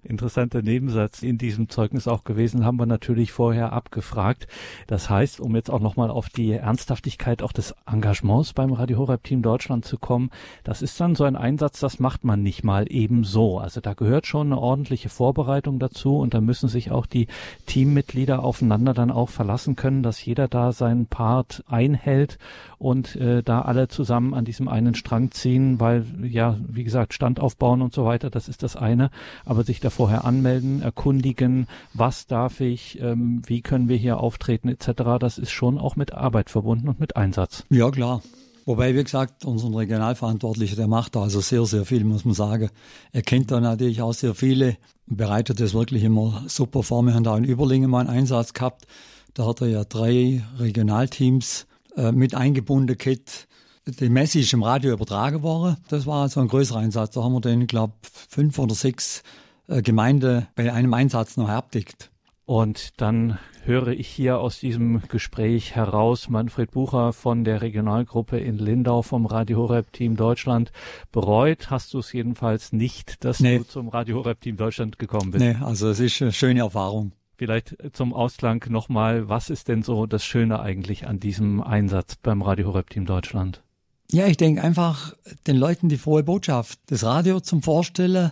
[0.08, 4.46] Interessanter Nebensatz in diesem Zeugnis auch gewesen, haben wir natürlich vorher abgefragt.
[4.86, 9.22] Das heißt, um jetzt auch nochmal auf die Ernsthaftigkeit auch des Engagements beim Radio Horeb
[9.24, 10.30] Team Deutschland zu kommen,
[10.64, 13.58] das ist dann so ein Einsatz, das macht man nicht mal eben so.
[13.58, 17.26] Also da gehört schon eine ordentliche Vorbereitung dazu und da müssen sich auch die
[17.66, 22.38] Teammitglieder aufeinander dann auch verlassen können, dass jeder da seinen Part einhält
[22.78, 27.40] und äh, da alle zusammen an diesem einen Strang ziehen, weil ja, wie gesagt, Stand
[27.40, 29.10] aufbauen und so weiter, das ist das eine,
[29.44, 34.68] aber sich da vorher anmelden, erkundigen, was darf ich, ähm, wie können wir hier auftreten
[34.68, 37.64] etc., das ist schon auch mit Arbeit verbunden und mit Einsatz.
[37.68, 38.22] Ja, klar.
[38.64, 42.70] Wobei, wie gesagt, unser Regionalverantwortlicher, der macht da also sehr, sehr viel, muss man sagen.
[43.10, 44.76] Er kennt da natürlich auch sehr viele,
[45.06, 47.02] bereitet das wirklich immer super vor.
[47.02, 48.86] Wir haben da in Überlingen mal einen Einsatz gehabt.
[49.34, 53.48] Da hat er ja drei Regionalteams äh, mit eingebunden gehabt.
[53.86, 55.76] Die Messe ist im Radio übertragen worden.
[55.88, 57.14] Das war also ein größerer Einsatz.
[57.14, 59.24] Da haben wir den, glaube fünf oder sechs
[59.68, 62.10] äh, Gemeinden bei einem Einsatz noch abdeckt.
[62.44, 68.56] Und dann höre ich hier aus diesem Gespräch heraus, Manfred Bucher von der Regionalgruppe in
[68.56, 70.72] Lindau vom Radio Horeb Team Deutschland.
[71.12, 73.58] Bereut hast du es jedenfalls nicht, dass nee.
[73.58, 75.44] du zum Radio Horeb Team Deutschland gekommen bist?
[75.44, 77.12] Nee, also es ist eine schöne Erfahrung.
[77.36, 82.40] Vielleicht zum Ausklang nochmal, was ist denn so das Schöne eigentlich an diesem Einsatz beim
[82.40, 83.62] Radio Horeb Team Deutschland?
[84.10, 85.12] Ja, ich denke einfach
[85.46, 88.30] den Leuten die frohe Botschaft, das Radio zum Vorstellen,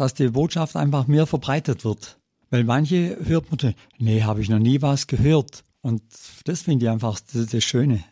[0.00, 2.18] dass die Botschaft einfach mehr verbreitet wird.
[2.48, 5.62] Weil manche hört man, nee, habe ich noch nie was gehört.
[5.82, 6.02] Und
[6.44, 8.02] das finde ich einfach das, das Schöne.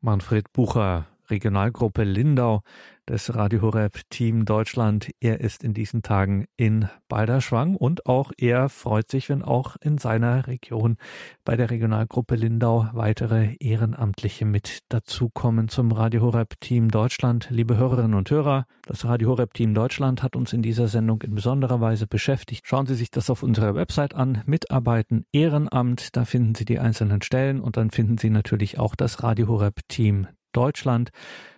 [0.00, 2.60] Manfred Bucher Regionalgruppe Lindau
[3.08, 5.10] des Radio Horeb Team Deutschland.
[5.18, 9.98] Er ist in diesen Tagen in Balderschwang und auch er freut sich, wenn auch in
[9.98, 10.98] seiner Region
[11.44, 17.48] bei der Regionalgruppe Lindau weitere Ehrenamtliche mit dazukommen zum Radio Horeb Team Deutschland.
[17.50, 21.34] Liebe Hörerinnen und Hörer, das Radio Horeb Team Deutschland hat uns in dieser Sendung in
[21.34, 22.66] besonderer Weise beschäftigt.
[22.66, 24.42] Schauen Sie sich das auf unserer Website an.
[24.44, 29.22] Mitarbeiten Ehrenamt, da finden Sie die einzelnen Stellen und dann finden Sie natürlich auch das
[29.22, 31.10] Radio Horeb Team Deutschland.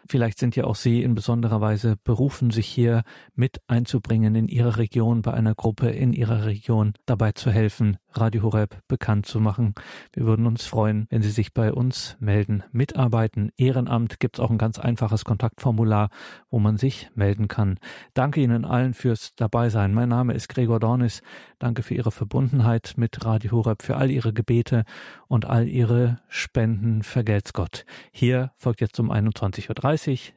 [0.08, 3.02] Vielleicht sind ja auch Sie in besonderer Weise berufen, sich hier
[3.34, 8.42] mit einzubringen in Ihrer Region, bei einer Gruppe in Ihrer Region dabei zu helfen, Radio
[8.42, 9.74] Horeb bekannt zu machen.
[10.12, 12.62] Wir würden uns freuen, wenn Sie sich bei uns melden.
[12.70, 16.10] Mitarbeiten, Ehrenamt gibt es auch ein ganz einfaches Kontaktformular,
[16.50, 17.78] wo man sich melden kann.
[18.12, 19.94] Danke Ihnen allen fürs Dabeisein.
[19.94, 21.22] Mein Name ist Gregor Dornis.
[21.58, 24.84] Danke für Ihre Verbundenheit mit Radio Horeb, für all Ihre Gebete
[25.28, 27.02] und all Ihre Spenden.
[27.02, 27.86] Vergelt's Gott.
[28.12, 29.74] Hier folgt jetzt um 21.30 Uhr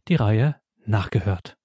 [0.07, 0.55] die Reihe
[0.85, 1.57] Nachgehört.